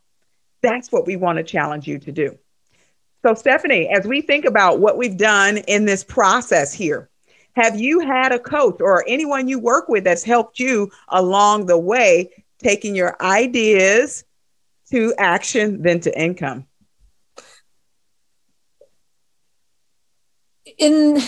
That's 0.62 0.90
what 0.90 1.06
we 1.06 1.16
want 1.16 1.38
to 1.38 1.44
challenge 1.44 1.86
you 1.86 1.98
to 1.98 2.12
do. 2.12 2.38
So, 3.26 3.34
Stephanie, 3.34 3.88
as 3.88 4.06
we 4.06 4.20
think 4.20 4.44
about 4.44 4.78
what 4.78 4.96
we've 4.96 5.16
done 5.16 5.56
in 5.56 5.84
this 5.84 6.04
process 6.04 6.72
here, 6.72 7.10
have 7.56 7.74
you 7.74 7.98
had 7.98 8.30
a 8.30 8.38
coach 8.38 8.76
or 8.78 9.02
anyone 9.08 9.48
you 9.48 9.58
work 9.58 9.88
with 9.88 10.04
that's 10.04 10.22
helped 10.22 10.60
you 10.60 10.92
along 11.08 11.66
the 11.66 11.76
way, 11.76 12.30
taking 12.62 12.94
your 12.94 13.20
ideas 13.20 14.22
to 14.92 15.12
action, 15.18 15.82
then 15.82 15.98
to 16.02 16.16
income? 16.16 16.66
In 20.78 21.18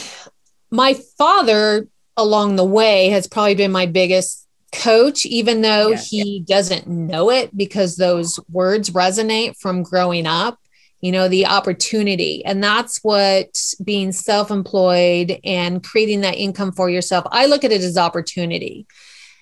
my 0.70 0.94
father, 0.94 1.88
along 2.16 2.54
the 2.54 2.64
way, 2.64 3.08
has 3.08 3.26
probably 3.26 3.56
been 3.56 3.72
my 3.72 3.87
biggest 3.87 4.46
coach, 4.70 5.26
even 5.26 5.62
though 5.62 5.96
he 5.96 6.44
doesn't 6.46 6.87
know 6.87 7.28
it 7.28 7.56
because 7.56 7.96
those 7.96 8.38
words 8.48 8.90
resonate 8.90 9.56
from 9.56 9.82
growing 9.82 10.24
up 10.24 10.61
you 11.00 11.12
know, 11.12 11.28
the 11.28 11.46
opportunity. 11.46 12.44
And 12.44 12.62
that's 12.62 12.98
what 13.02 13.56
being 13.82 14.12
self 14.12 14.50
employed 14.50 15.38
and 15.44 15.82
creating 15.82 16.22
that 16.22 16.37
income 16.37 16.72
for 16.72 16.90
yourself, 16.90 17.24
I 17.30 17.46
look 17.46 17.64
at 17.64 17.72
it 17.72 17.82
as 17.82 17.96
opportunity. 17.96 18.87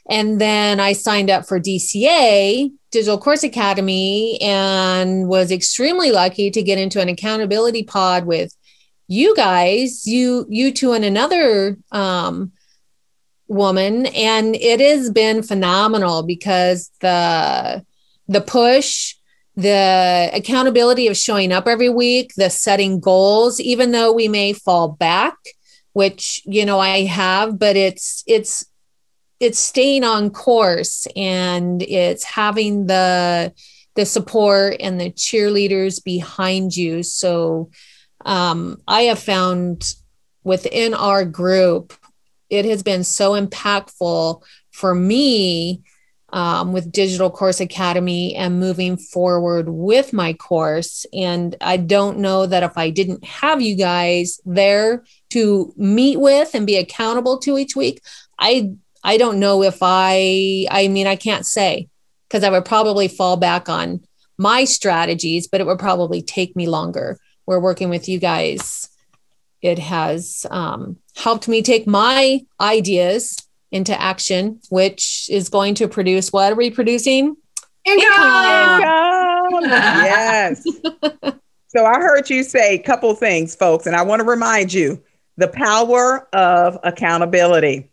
And 0.09 0.41
then 0.41 0.79
I 0.79 0.93
signed 0.93 1.31
up 1.31 1.49
for 1.49 1.59
DCA, 1.59 2.71
Digital 2.91 3.19
Course 3.19 3.43
Academy, 3.43 4.39
and 4.41 5.29
was 5.29 5.51
extremely 5.51 6.13
lucky 6.13 6.51
to 6.51 6.63
get 6.63 6.79
into 6.79 7.01
an 7.01 7.09
accountability 7.09 7.83
pod 7.83 8.25
with 8.25 8.55
you 9.09 9.35
guys, 9.35 10.07
you, 10.07 10.47
you 10.49 10.73
two, 10.73 10.93
and 10.93 11.05
another 11.05 11.77
um, 11.91 12.53
woman. 13.49 14.07
And 14.07 14.55
it 14.55 14.81
has 14.81 15.11
been 15.11 15.43
phenomenal 15.43 16.23
because 16.23 16.91
the 17.01 17.85
the 18.29 18.41
push 18.41 19.15
the 19.57 20.31
accountability 20.35 21.09
of 21.09 21.17
showing 21.17 21.51
up 21.51 21.67
every 21.67 21.89
week, 21.89 22.35
the 22.37 22.51
setting 22.51 23.01
goals, 23.01 23.59
even 23.59 23.91
though 23.91 24.13
we 24.13 24.29
may 24.29 24.53
fall 24.53 24.89
back, 24.89 25.37
which 25.93 26.43
you 26.45 26.67
know 26.67 26.79
I 26.79 27.05
have, 27.05 27.59
but 27.59 27.75
it's 27.77 28.23
it's 28.27 28.67
it's 29.41 29.59
staying 29.59 30.05
on 30.05 30.31
course 30.31 31.07
and 31.17 31.83
it's 31.83 32.25
having 32.25 32.87
the 32.87 33.53
the 33.95 34.05
support 34.05 34.77
and 34.81 35.01
the 35.01 35.11
cheerleaders 35.11 36.05
behind 36.05 36.77
you. 36.77 37.03
So 37.03 37.71
um, 38.25 38.83
I 38.87 39.03
have 39.03 39.19
found 39.19 39.95
within 40.45 40.93
our 40.93 41.25
group, 41.25 41.95
it 42.51 42.67
has 42.67 42.83
been 42.83 43.05
so 43.05 43.33
impactful 43.33 44.43
for 44.71 44.95
me 44.95 45.83
um, 46.37 46.75
with 46.75 46.93
Digital 46.93 47.31
Course 47.31 47.61
Academy 47.61 48.35
and 48.35 48.61
moving 48.61 48.99
forward 48.99 49.71
with 49.71 50.13
my 50.13 50.35
course. 50.35 51.07
And 51.15 51.57
I 51.63 51.79
don't 51.79 52.19
know 52.19 52.45
that 52.45 52.63
if 52.63 52.77
I 52.77 52.91
didn't 52.91 53.25
have 53.25 53.63
you 53.63 53.75
guys 53.75 54.39
there 54.45 55.03
to 55.31 55.73
meet 55.79 56.21
with 56.21 56.55
and 56.55 56.67
be 56.67 56.77
accountable 56.77 57.39
to 57.39 57.57
each 57.57 57.75
week, 57.75 58.03
I 58.39 58.73
I 59.03 59.17
don't 59.17 59.41
know 59.41 59.63
if 59.63 59.79
I 59.81 60.67
I 60.71 60.89
mean 60.89 61.07
I 61.07 61.17
can't 61.17 61.47
say 61.47 61.89
because 62.29 62.45
I 62.45 62.51
would 62.51 62.67
probably 62.67 63.09
fall 63.09 63.39
back 63.39 63.71
on 63.71 64.05
my 64.37 64.65
strategies, 64.65 65.49
but 65.49 65.63
it 65.63 65.67
would 65.67 65.79
probably 65.79 66.21
take 66.21 66.55
me 66.55 66.67
longer. 66.67 67.19
We're 67.47 67.61
working 67.61 67.89
with 67.89 68.11
you 68.11 68.19
guys. 68.19 68.91
It 69.63 69.79
has 69.79 70.45
um, 70.51 70.99
helped 71.17 71.49
me 71.49 71.63
take 71.63 71.87
my 71.87 72.43
ideas 72.61 73.39
into 73.77 74.01
action, 74.01 74.61
which 74.71 75.29
is 75.31 75.49
going 75.49 75.75
to 75.77 75.87
produce 75.87 76.33
what 76.33 76.53
are 76.53 76.57
we 76.57 76.71
producing? 76.71 77.37
Income. 77.85 78.81
Income. 78.81 79.63
yes. 79.71 80.65
so 81.69 81.85
I 81.85 82.01
heard 82.01 82.29
you 82.29 82.43
say 82.43 82.75
a 82.75 82.79
couple 82.79 83.15
things, 83.15 83.55
folks, 83.55 83.87
and 83.87 83.95
I 83.95 84.03
want 84.03 84.21
to 84.21 84.27
remind 84.27 84.73
you 84.73 85.01
the 85.37 85.49
power 85.49 86.27
of 86.33 86.79
accountability, 86.83 87.89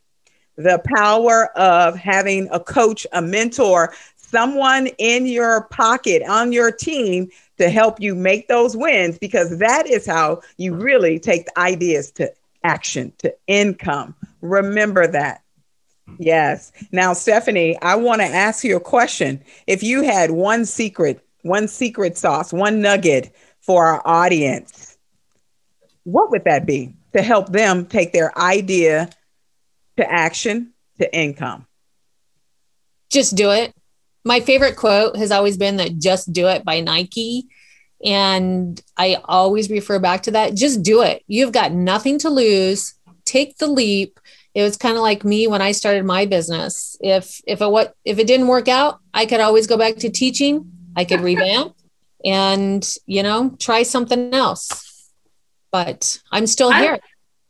the 0.56 0.82
power 0.96 1.56
of 1.58 1.96
having 1.96 2.48
a 2.52 2.60
coach, 2.60 3.06
a 3.12 3.22
mentor, 3.22 3.94
someone 4.16 4.88
in 4.98 5.28
your 5.28 5.66
pocket, 5.66 6.24
on 6.28 6.52
your 6.52 6.72
team 6.72 7.30
to 7.58 7.70
help 7.70 8.02
you 8.02 8.16
make 8.16 8.48
those 8.48 8.76
wins 8.76 9.20
because 9.20 9.60
that 9.60 9.86
is 9.88 10.08
how 10.08 10.42
you 10.58 10.74
really 10.74 11.20
take 11.20 11.46
the 11.46 11.60
ideas 11.60 12.10
to 12.12 12.32
action, 12.64 13.14
to 13.20 13.34
income. 13.48 14.16
Remember 14.42 15.06
that. 15.06 15.43
Yes. 16.18 16.72
Now, 16.92 17.14
Stephanie, 17.14 17.78
I 17.82 17.96
want 17.96 18.22
to 18.22 18.28
ask 18.28 18.64
you 18.64 18.76
a 18.76 18.82
question. 18.82 19.44
If 19.68 19.84
you 19.84 20.04
had 20.04 20.32
one 20.32 20.66
secret, 20.66 21.26
one 21.42 21.68
secret 21.68 22.18
sauce, 22.18 22.54
one 22.54 22.82
nugget 22.82 23.34
for 23.62 23.86
our 23.86 24.02
audience, 24.06 24.98
what 26.04 26.30
would 26.32 26.44
that 26.46 26.66
be 26.66 26.94
to 27.14 27.22
help 27.22 27.50
them 27.50 27.86
take 27.86 28.12
their 28.12 28.38
idea 28.38 29.10
to 29.98 30.12
action 30.12 30.74
to 31.00 31.16
income? 31.16 31.66
Just 33.10 33.36
do 33.36 33.52
it. 33.52 33.74
My 34.26 34.40
favorite 34.40 34.76
quote 34.76 35.18
has 35.18 35.32
always 35.32 35.58
been 35.58 35.78
that 35.78 35.98
just 36.00 36.32
do 36.34 36.48
it 36.48 36.64
by 36.64 36.80
Nike. 36.82 37.48
And 38.04 38.82
I 38.98 39.22
always 39.26 39.70
refer 39.70 40.00
back 40.00 40.24
to 40.24 40.32
that. 40.32 40.56
Just 40.56 40.84
do 40.84 41.02
it. 41.02 41.24
You've 41.28 41.52
got 41.52 41.72
nothing 41.72 42.20
to 42.20 42.30
lose. 42.30 42.96
Take 43.26 43.58
the 43.58 43.68
leap. 43.68 44.20
It 44.54 44.64
was 44.64 44.78
kind 44.78 44.96
of 44.96 45.02
like 45.02 45.24
me 45.24 45.48
when 45.48 45.62
I 45.62 45.72
started 45.72 46.06
my 46.06 46.26
business. 46.26 46.98
If 47.02 47.42
if 47.48 47.62
it 47.62 47.72
what 47.72 47.96
if 48.06 48.20
it 48.20 48.28
didn't 48.28 48.48
work 48.48 48.68
out, 48.68 49.00
I 49.14 49.26
could 49.26 49.40
always 49.40 49.68
go 49.68 49.78
back 49.78 49.98
to 49.98 50.10
teaching. 50.10 50.72
I 50.96 51.06
could 51.06 51.22
revamp 51.30 51.76
and 52.24 52.88
you 53.06 53.24
know 53.24 53.56
try 53.60 53.84
something 53.84 54.34
else. 54.34 55.10
But 55.72 56.22
I'm 56.32 56.46
still 56.46 56.72
here. 56.72 57.00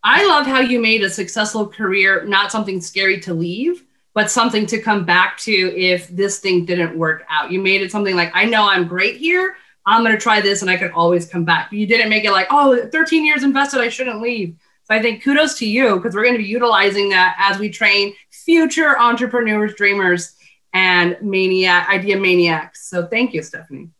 I 0.03 0.25
love 0.27 0.45
how 0.45 0.59
you 0.59 0.79
made 0.81 1.03
a 1.03 1.09
successful 1.09 1.67
career 1.67 2.25
not 2.25 2.51
something 2.51 2.81
scary 2.81 3.19
to 3.21 3.33
leave, 3.33 3.85
but 4.13 4.31
something 4.31 4.65
to 4.67 4.79
come 4.79 5.05
back 5.05 5.37
to 5.39 5.51
if 5.51 6.07
this 6.09 6.39
thing 6.39 6.65
didn't 6.65 6.97
work 6.97 7.23
out. 7.29 7.51
You 7.51 7.61
made 7.61 7.81
it 7.81 7.91
something 7.91 8.15
like 8.15 8.31
I 8.33 8.45
know 8.45 8.67
I'm 8.67 8.87
great 8.87 9.17
here 9.17 9.55
I'm 9.85 10.03
going 10.03 10.15
to 10.15 10.21
try 10.21 10.41
this 10.41 10.61
and 10.61 10.71
I 10.71 10.77
could 10.77 10.91
always 10.91 11.27
come 11.27 11.43
back. 11.43 11.69
But 11.69 11.79
you 11.79 11.87
didn't 11.87 12.09
make 12.09 12.23
it 12.23 12.31
like, 12.31 12.47
oh, 12.49 12.87
13 12.91 13.25
years 13.25 13.43
invested, 13.43 13.81
I 13.81 13.89
shouldn't 13.89 14.21
leave. 14.21 14.55
So 14.85 14.95
I 14.95 15.01
think 15.01 15.23
kudos 15.23 15.57
to 15.59 15.65
you 15.65 15.95
because 15.95 16.13
we're 16.13 16.23
going 16.23 16.35
to 16.35 16.43
be 16.43 16.49
utilizing 16.49 17.07
that 17.09 17.37
as 17.39 17.57
we 17.57 17.69
train 17.69 18.13
future 18.31 18.99
entrepreneurs, 18.99 19.75
dreamers, 19.75 20.35
and 20.73 21.15
maniac 21.21 21.87
idea 21.89 22.17
maniacs. 22.17 22.89
So 22.89 23.07
thank 23.07 23.33
you, 23.33 23.41
Stephanie. 23.43 23.91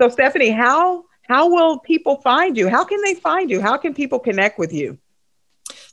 So 0.00 0.08
Stephanie, 0.08 0.50
how 0.50 1.04
how 1.28 1.48
will 1.48 1.78
people 1.78 2.16
find 2.16 2.56
you? 2.56 2.68
How 2.68 2.82
can 2.84 3.00
they 3.02 3.14
find 3.14 3.48
you? 3.50 3.60
How 3.60 3.76
can 3.76 3.94
people 3.94 4.18
connect 4.18 4.58
with 4.58 4.72
you? 4.72 4.98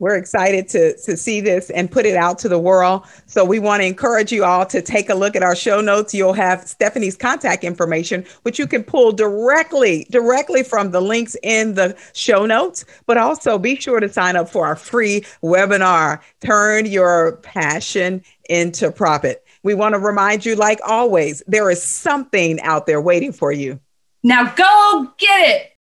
We're 0.00 0.16
excited 0.16 0.68
to, 0.68 0.96
to 0.96 1.16
see 1.16 1.40
this 1.40 1.70
and 1.70 1.90
put 1.90 2.06
it 2.06 2.16
out 2.16 2.38
to 2.40 2.48
the 2.48 2.58
world. 2.58 3.04
So 3.26 3.44
we 3.44 3.58
want 3.58 3.82
to 3.82 3.86
encourage 3.86 4.30
you 4.30 4.44
all 4.44 4.64
to 4.66 4.80
take 4.80 5.10
a 5.10 5.14
look 5.14 5.34
at 5.34 5.42
our 5.42 5.56
show 5.56 5.80
notes. 5.80 6.14
You'll 6.14 6.34
have 6.34 6.68
Stephanie's 6.68 7.16
contact 7.16 7.64
information, 7.64 8.24
which 8.42 8.60
you 8.60 8.68
can 8.68 8.84
pull 8.84 9.10
directly, 9.10 10.06
directly 10.10 10.62
from 10.62 10.92
the 10.92 11.00
links 11.00 11.36
in 11.42 11.74
the 11.74 11.96
show 12.12 12.46
notes. 12.46 12.84
But 13.06 13.18
also 13.18 13.58
be 13.58 13.74
sure 13.74 13.98
to 13.98 14.08
sign 14.08 14.36
up 14.36 14.48
for 14.48 14.66
our 14.66 14.76
free 14.76 15.24
webinar, 15.42 16.20
Turn 16.40 16.86
Your 16.86 17.38
Passion 17.38 18.22
into 18.48 18.92
Profit. 18.92 19.44
We 19.64 19.74
want 19.74 19.94
to 19.94 19.98
remind 19.98 20.46
you, 20.46 20.54
like 20.54 20.78
always, 20.86 21.42
there 21.48 21.70
is 21.70 21.82
something 21.82 22.60
out 22.60 22.86
there 22.86 23.00
waiting 23.00 23.32
for 23.32 23.50
you. 23.50 23.80
Now 24.22 24.54
go 24.54 25.12
get 25.18 25.50
it. 25.50 25.77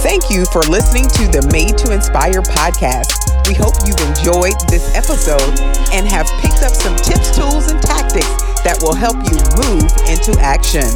Thank 0.00 0.30
you 0.30 0.46
for 0.46 0.62
listening 0.62 1.04
to 1.20 1.28
the 1.28 1.44
Made 1.52 1.76
to 1.84 1.92
Inspire 1.92 2.40
podcast. 2.40 3.12
We 3.46 3.54
hope 3.54 3.76
you've 3.84 4.00
enjoyed 4.00 4.56
this 4.72 4.88
episode 4.96 5.60
and 5.92 6.08
have 6.08 6.26
picked 6.40 6.64
up 6.64 6.72
some 6.72 6.96
tips, 6.96 7.36
tools, 7.36 7.68
and 7.70 7.82
tactics 7.82 8.32
that 8.64 8.80
will 8.80 8.94
help 8.94 9.20
you 9.28 9.36
move 9.60 9.84
into 10.08 10.32
action. 10.40 10.88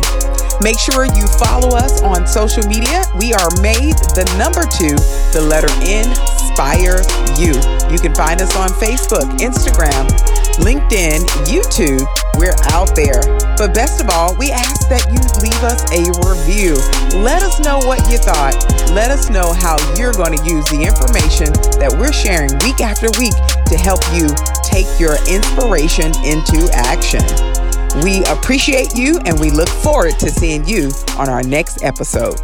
Make 0.65 0.79
sure 0.81 1.05
you 1.05 1.29
follow 1.37 1.77
us 1.77 2.01
on 2.01 2.27
social 2.27 2.65
media. 2.65 3.05
We 3.21 3.37
are 3.37 3.53
made 3.61 3.99
the 4.17 4.25
number 4.41 4.65
two, 4.65 4.97
the 5.37 5.45
letter 5.45 5.71
N, 5.85 6.09
Inspire 6.57 7.05
You. 7.37 7.53
You 7.93 8.01
can 8.01 8.15
find 8.17 8.41
us 8.41 8.57
on 8.57 8.73
Facebook, 8.81 9.29
Instagram, 9.45 10.09
LinkedIn, 10.59 11.21
YouTube. 11.45 12.07
We're 12.39 12.57
out 12.73 12.95
there. 12.97 13.21
But 13.57 13.75
best 13.75 14.01
of 14.01 14.09
all, 14.11 14.37
we 14.37 14.51
ask 14.51 14.89
that 14.89 15.05
you 15.13 15.21
leave 15.41 15.63
us 15.65 15.85
a 15.93 16.09
review. 16.25 16.77
Let 17.21 17.43
us 17.43 17.61
know 17.61 17.79
what 17.85 18.01
you 18.11 18.19
thought. 18.19 18.57
Let 18.93 19.11
us 19.11 19.31
know 19.31 19.53
how 19.53 19.77
you're 19.97 20.13
going 20.13 20.37
to 20.37 20.45
use 20.45 20.65
the 20.69 20.85
information 20.85 21.53
that 21.81 21.93
we're 21.93 22.13
sharing 22.13 22.53
week 22.65 22.81
after 22.81 23.09
week 23.21 23.37
to 23.69 23.77
help 23.77 24.01
you 24.13 24.29
take 24.65 24.89
your 25.01 25.17
inspiration 25.29 26.13
into 26.25 26.69
action. 26.73 27.25
We 28.03 28.25
appreciate 28.25 28.95
you 28.95 29.19
and 29.25 29.39
we 29.41 29.51
look 29.51 29.69
forward 29.69 30.19
to 30.21 30.31
seeing 30.31 30.67
you 30.67 30.93
on 31.17 31.29
our 31.29 31.43
next 31.43 31.83
episode. 31.83 32.37